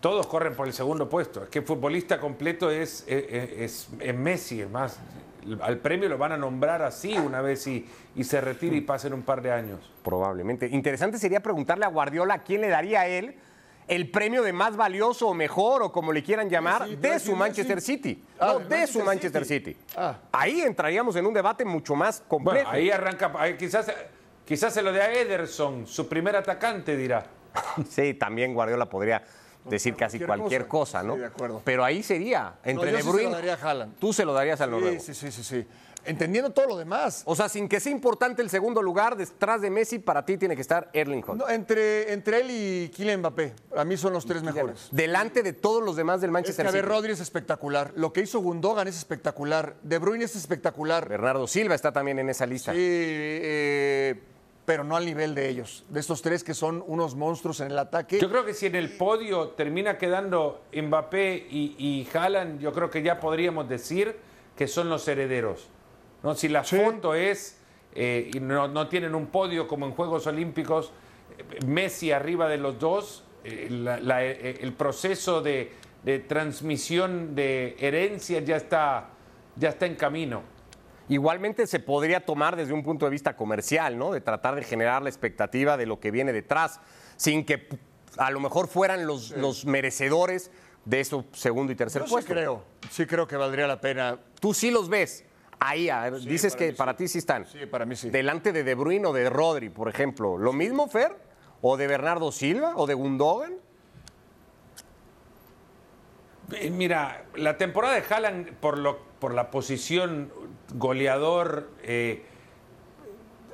todos 0.04 0.26
corren 0.26 0.54
por 0.54 0.66
el 0.66 0.74
segundo 0.74 1.08
puesto. 1.08 1.44
Es 1.44 1.48
que 1.48 1.62
futbolista 1.62 2.20
completo 2.20 2.70
es, 2.70 3.04
es, 3.08 3.24
es- 3.58 3.88
es 4.00 4.14
Messi, 4.14 4.60
es 4.60 4.68
más. 4.68 4.98
Al 5.62 5.78
premio 5.78 6.10
lo 6.10 6.18
van 6.18 6.32
a 6.32 6.36
nombrar 6.36 6.82
así 6.82 7.16
una 7.16 7.40
vez 7.40 7.66
y, 7.66 7.86
y 8.14 8.22
se 8.22 8.38
retire 8.42 8.76
y 8.76 8.82
pasen 8.82 9.14
un 9.14 9.22
par 9.22 9.40
de 9.40 9.50
años. 9.50 9.80
Probablemente. 10.02 10.66
Interesante 10.66 11.16
sería 11.16 11.40
preguntarle 11.40 11.86
a 11.86 11.88
Guardiola 11.88 12.40
quién 12.42 12.60
le 12.60 12.68
daría 12.68 13.00
a 13.00 13.06
él 13.06 13.34
el 13.88 14.10
premio 14.10 14.42
de 14.42 14.52
más 14.52 14.76
valioso 14.76 15.26
o 15.28 15.32
mejor 15.32 15.82
o 15.82 15.90
como 15.90 16.12
le 16.12 16.22
quieran 16.22 16.50
llamar 16.50 16.84
Sí, 16.84 16.90
sí, 16.90 16.96
de 16.96 17.18
su 17.18 17.34
Manchester. 17.34 17.80
City. 17.80 18.22
Ah, 18.38 18.46
no, 18.52 18.58
de 18.58 18.86
su 18.86 18.98
Manchester 19.02 19.04
Manchester 19.06 19.44
City. 19.46 19.72
City. 19.72 19.86
Ah. 19.96 20.18
Ahí 20.32 20.60
entraríamos 20.60 21.16
en 21.16 21.24
un 21.24 21.32
debate 21.32 21.64
mucho 21.64 21.94
más 21.94 22.22
complejo. 22.28 22.56
Bueno, 22.68 22.68
ahí 22.70 22.90
arranca, 22.90 23.32
ahí 23.38 23.56
quizás, 23.56 23.90
quizás 24.44 24.74
se 24.74 24.82
lo 24.82 24.92
dé 24.92 25.00
a 25.00 25.10
Ederson, 25.14 25.86
su 25.86 26.06
primer 26.10 26.36
atacante, 26.36 26.94
dirá. 26.94 27.24
Sí, 27.88 28.12
también 28.12 28.52
Guardiola 28.52 28.84
podría 28.84 29.22
decir 29.64 29.96
casi 29.96 30.18
cualquier 30.18 30.38
cualquier 30.38 30.68
cosa, 30.68 30.98
cosa. 31.00 31.02
¿no? 31.02 31.14
Sí, 31.14 31.20
de 31.20 31.26
acuerdo. 31.26 31.62
Pero 31.64 31.84
ahí 31.84 32.02
sería, 32.02 32.54
entre 32.64 32.90
yo 32.90 32.96
De 32.96 33.02
sí 33.02 33.06
se 33.06 33.12
Bruyne, 33.12 33.30
lo 33.30 33.36
daría 33.36 33.54
a 33.54 33.56
Haaland. 33.56 33.96
tú 33.98 34.12
se 34.12 34.24
lo 34.24 34.32
darías 34.32 34.60
al 34.60 34.70
noruego. 34.70 35.00
Sí, 35.00 35.14
sí, 35.14 35.30
sí, 35.30 35.42
sí, 35.42 35.42
sí. 35.62 35.66
Entendiendo 36.06 36.50
todo 36.50 36.66
lo 36.66 36.76
demás. 36.76 37.22
O 37.24 37.34
sea, 37.34 37.48
sin 37.48 37.66
que 37.66 37.80
sea 37.80 37.90
importante 37.90 38.42
el 38.42 38.50
segundo 38.50 38.82
lugar, 38.82 39.16
detrás 39.16 39.62
de 39.62 39.70
Messi, 39.70 39.98
para 39.98 40.22
ti 40.26 40.36
tiene 40.36 40.54
que 40.54 40.60
estar 40.60 40.90
Erling 40.92 41.22
Haaland. 41.22 41.40
No, 41.40 41.48
entre, 41.48 42.12
entre 42.12 42.40
él 42.42 42.50
y 42.50 42.88
Kylian 42.90 43.20
Mbappé, 43.20 43.54
a 43.74 43.84
mí 43.86 43.96
son 43.96 44.12
los 44.12 44.26
tres 44.26 44.42
mejores. 44.42 44.88
Delante 44.90 45.42
de 45.42 45.54
todos 45.54 45.82
los 45.82 45.96
demás 45.96 46.20
del 46.20 46.28
Es 46.28 46.32
que 46.32 46.32
Manchester 46.34 46.66
a 46.66 46.70
ver, 46.72 46.84
City. 46.84 46.94
Rodri 46.94 47.12
es 47.12 47.20
espectacular. 47.20 47.92
Lo 47.96 48.12
que 48.12 48.20
hizo 48.20 48.40
Gundogan 48.40 48.86
es 48.86 48.98
espectacular. 48.98 49.76
De 49.82 49.96
Bruyne 49.98 50.26
es 50.26 50.36
espectacular. 50.36 51.08
Bernardo 51.08 51.46
Silva 51.46 51.74
está 51.74 51.90
también 51.90 52.18
en 52.18 52.28
esa 52.28 52.44
lista. 52.44 52.72
Sí, 52.72 52.78
eh, 52.80 54.22
pero 54.64 54.82
no 54.84 54.96
al 54.96 55.04
nivel 55.04 55.34
de 55.34 55.48
ellos. 55.48 55.84
De 55.88 56.00
estos 56.00 56.22
tres 56.22 56.42
que 56.42 56.54
son 56.54 56.82
unos 56.86 57.14
monstruos 57.14 57.60
en 57.60 57.70
el 57.70 57.78
ataque. 57.78 58.18
Yo 58.20 58.30
creo 58.30 58.44
que 58.44 58.54
si 58.54 58.66
en 58.66 58.76
el 58.76 58.90
podio 58.96 59.48
termina 59.50 59.98
quedando 59.98 60.62
Mbappé 60.74 61.46
y, 61.50 61.74
y 61.78 62.08
Haaland, 62.16 62.60
yo 62.60 62.72
creo 62.72 62.88
que 62.90 63.02
ya 63.02 63.20
podríamos 63.20 63.68
decir 63.68 64.16
que 64.56 64.66
son 64.66 64.88
los 64.88 65.06
herederos. 65.08 65.68
¿no? 66.22 66.34
Si 66.34 66.48
la 66.48 66.64
Sí. 66.64 66.76
foto 66.76 67.14
es, 67.14 67.58
eh, 67.94 68.30
y 68.32 68.40
no, 68.40 68.66
no 68.68 68.88
tienen 68.88 69.14
un 69.14 69.26
podio 69.26 69.68
como 69.68 69.84
en 69.86 69.92
Juegos 69.92 70.26
Olímpicos, 70.26 70.92
Messi 71.66 72.12
arriba 72.12 72.48
de 72.48 72.56
los 72.58 72.78
dos, 72.78 73.24
eh, 73.44 73.68
la- 73.70 73.98
la- 74.00 74.24
eh, 74.24 74.58
el 74.62 74.72
proceso 74.72 75.42
de, 75.42 75.72
de 76.04 76.20
transmisión 76.20 77.34
de 77.34 77.76
herencia 77.78 78.40
ya 78.40 78.56
está, 78.56 79.10
ya 79.56 79.70
está 79.70 79.84
en 79.86 79.96
camino. 79.96 80.42
Igualmente 81.08 81.66
se 81.66 81.80
podría 81.80 82.24
tomar 82.24 82.56
desde 82.56 82.72
un 82.72 82.82
punto 82.82 83.04
de 83.04 83.10
vista 83.10 83.36
comercial, 83.36 83.98
¿no? 83.98 84.12
De 84.12 84.20
tratar 84.20 84.54
de 84.54 84.62
generar 84.62 85.02
la 85.02 85.08
expectativa 85.10 85.76
de 85.76 85.86
lo 85.86 86.00
que 86.00 86.10
viene 86.10 86.32
detrás, 86.32 86.80
sin 87.16 87.44
que 87.44 87.68
a 88.16 88.30
lo 88.30 88.40
mejor 88.40 88.68
fueran 88.68 89.06
los, 89.06 89.30
los 89.32 89.66
merecedores 89.66 90.50
de 90.84 91.00
eso 91.00 91.24
segundo 91.32 91.72
y 91.72 91.76
tercer 91.76 92.02
Yo 92.02 92.06
sí 92.06 92.12
puesto. 92.12 92.32
creo, 92.32 92.64
sí 92.90 93.06
creo 93.06 93.26
que 93.26 93.36
valdría 93.36 93.66
la 93.66 93.80
pena. 93.80 94.18
Tú 94.40 94.54
sí 94.54 94.70
los 94.70 94.88
ves. 94.88 95.24
Ahí, 95.60 95.88
dices 96.26 96.54
para 96.54 96.66
que 96.66 96.72
para 96.74 96.92
sí. 96.92 96.98
ti 96.98 97.08
sí 97.08 97.18
están. 97.18 97.46
Sí, 97.46 97.64
para 97.66 97.86
mí 97.86 97.96
sí. 97.96 98.10
Delante 98.10 98.52
de 98.52 98.64
De 98.64 98.74
Bruyne 98.74 99.06
o 99.06 99.12
de 99.12 99.30
Rodri, 99.30 99.70
por 99.70 99.88
ejemplo. 99.88 100.36
¿Lo 100.36 100.52
mismo, 100.52 100.88
Fer? 100.88 101.16
¿O 101.62 101.76
de 101.76 101.86
Bernardo 101.86 102.30
Silva? 102.32 102.72
¿O 102.76 102.86
de 102.86 102.94
Gundogan? 102.94 103.54
Eh, 106.52 106.70
Mira, 106.70 107.24
la 107.36 107.56
temporada 107.56 107.94
de 107.94 108.02
Haaland 108.08 108.52
por, 108.54 108.76
lo, 108.78 108.98
por 109.18 109.32
la 109.32 109.50
posición 109.50 110.30
goleador, 110.72 111.68
eh, 111.82 112.24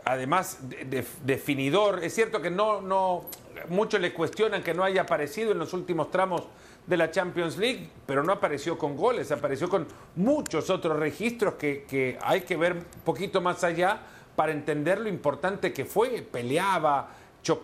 además 0.04 0.68
de- 0.68 0.84
de- 0.84 1.06
definidor, 1.24 2.02
es 2.02 2.14
cierto 2.14 2.40
que 2.40 2.50
no, 2.50 2.80
no, 2.80 3.24
muchos 3.68 4.00
le 4.00 4.12
cuestionan 4.12 4.62
que 4.62 4.74
no 4.74 4.82
haya 4.84 5.02
aparecido 5.02 5.52
en 5.52 5.58
los 5.58 5.72
últimos 5.72 6.10
tramos 6.10 6.42
de 6.86 6.96
la 6.96 7.10
Champions 7.10 7.58
League, 7.58 7.88
pero 8.06 8.22
no 8.22 8.32
apareció 8.32 8.78
con 8.78 8.96
goles, 8.96 9.30
apareció 9.30 9.68
con 9.68 9.86
muchos 10.16 10.70
otros 10.70 10.98
registros 10.98 11.54
que, 11.54 12.18
hay 12.22 12.40
que 12.40 12.56
ver 12.56 12.72
un 12.72 12.84
poquito 13.04 13.40
más 13.40 13.62
allá 13.62 14.00
para 14.34 14.52
entender 14.52 14.98
lo 15.00 15.08
importante 15.08 15.72
que 15.72 15.84
fue. 15.84 16.22
Peleaba, 16.22 17.10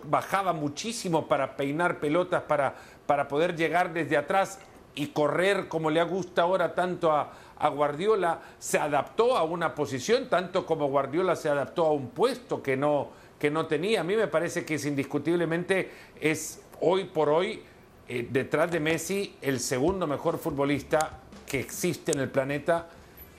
bajaba 0.03 0.53
muchísimo 0.53 1.27
para 1.27 1.57
peinar 1.57 1.99
pelotas, 1.99 2.43
para, 2.43 2.75
para 3.05 3.27
poder 3.27 3.55
llegar 3.55 3.91
desde 3.91 4.15
atrás 4.17 4.59
y 4.95 5.07
correr 5.07 5.67
como 5.67 5.89
le 5.89 6.01
gusta 6.03 6.43
ahora 6.43 6.73
tanto 6.73 7.11
a, 7.11 7.33
a 7.59 7.69
Guardiola, 7.69 8.41
se 8.59 8.77
adaptó 8.77 9.37
a 9.37 9.43
una 9.43 9.73
posición, 9.73 10.29
tanto 10.29 10.65
como 10.65 10.87
Guardiola 10.87 11.35
se 11.35 11.49
adaptó 11.49 11.85
a 11.85 11.91
un 11.91 12.09
puesto 12.09 12.61
que 12.61 12.77
no, 12.77 13.09
que 13.39 13.49
no 13.49 13.65
tenía. 13.65 14.01
A 14.01 14.03
mí 14.03 14.15
me 14.15 14.27
parece 14.27 14.65
que 14.65 14.75
es 14.75 14.85
indiscutiblemente 14.85 15.91
es 16.19 16.61
hoy 16.81 17.05
por 17.05 17.29
hoy, 17.29 17.61
eh, 18.07 18.27
detrás 18.29 18.71
de 18.71 18.79
Messi, 18.79 19.35
el 19.41 19.59
segundo 19.59 20.07
mejor 20.07 20.37
futbolista 20.37 21.19
que 21.45 21.59
existe 21.59 22.11
en 22.11 22.19
el 22.19 22.29
planeta 22.29 22.89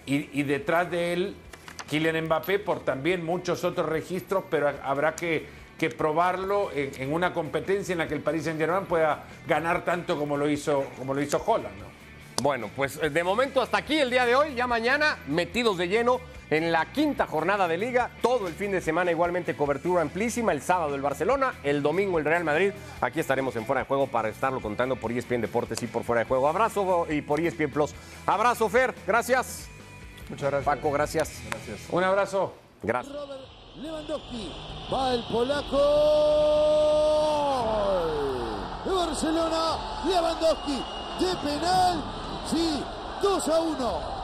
y, 0.06 0.42
detrás 0.42 0.90
de 0.90 1.12
él 1.12 1.34
Kylian 1.90 2.24
Mbappé 2.24 2.58
por 2.58 2.80
también 2.80 3.24
muchos 3.24 3.62
otros 3.64 3.88
registros, 3.88 4.44
pero 4.48 4.72
habrá 4.82 5.14
que, 5.14 5.46
que 5.78 5.90
probarlo 5.90 6.70
en, 6.74 7.12
una 7.12 7.32
competencia 7.34 7.92
en 7.92 7.98
la 7.98 8.08
que 8.08 8.14
el 8.14 8.20
Paris 8.20 8.44
Saint 8.44 8.58
Germain 8.58 8.86
pueda 8.86 9.24
ganar 9.46 9.84
tanto 9.84 10.18
como 10.18 10.36
lo 10.36 10.48
hizo, 10.48 10.84
como 10.96 11.12
lo 11.12 11.20
hizo 11.20 11.42
Holland. 11.44 11.78
¿no? 11.78 11.97
Bueno, 12.40 12.70
pues 12.76 13.00
de 13.00 13.24
momento 13.24 13.60
hasta 13.60 13.78
aquí 13.78 13.98
el 13.98 14.10
día 14.10 14.24
de 14.24 14.36
hoy, 14.36 14.54
ya 14.54 14.68
mañana 14.68 15.18
metidos 15.26 15.76
de 15.76 15.88
lleno 15.88 16.20
en 16.50 16.70
la 16.70 16.92
quinta 16.92 17.26
jornada 17.26 17.66
de 17.66 17.76
liga, 17.76 18.10
todo 18.22 18.46
el 18.46 18.54
fin 18.54 18.70
de 18.70 18.80
semana 18.80 19.10
igualmente 19.10 19.56
cobertura 19.56 20.02
amplísima, 20.02 20.52
el 20.52 20.62
sábado 20.62 20.94
el 20.94 21.02
Barcelona, 21.02 21.54
el 21.64 21.82
domingo 21.82 22.18
el 22.18 22.24
Real 22.24 22.44
Madrid, 22.44 22.72
aquí 23.00 23.18
estaremos 23.20 23.56
en 23.56 23.66
Fuera 23.66 23.80
de 23.80 23.88
Juego 23.88 24.06
para 24.06 24.28
estarlo 24.28 24.60
contando 24.60 24.94
por 24.96 25.10
ESPN 25.10 25.40
Deportes 25.40 25.82
y 25.82 25.88
por 25.88 26.04
Fuera 26.04 26.20
de 26.20 26.26
Juego. 26.26 26.48
Abrazo 26.48 27.06
y 27.10 27.22
por 27.22 27.40
ESPN 27.40 27.70
Plus. 27.70 27.92
Abrazo 28.24 28.68
Fer, 28.68 28.94
gracias. 29.06 29.68
Muchas 30.28 30.50
gracias. 30.50 30.76
Paco, 30.76 30.92
gracias. 30.92 31.42
Gracias. 31.50 31.80
Un 31.90 32.04
abrazo. 32.04 32.54
Gracias. 32.82 33.14
Robert 33.14 33.40
Lewandowski. 33.76 34.52
Va 34.92 35.14
el 35.14 35.24
polaco. 35.24 35.76
De 38.84 38.90
Barcelona. 38.92 40.04
Lewandowski. 40.06 40.84
De 41.18 41.36
penal. 41.42 42.17
Sí. 42.50 42.82
2 43.20 43.48
a 43.48 43.60
1. 43.60 44.17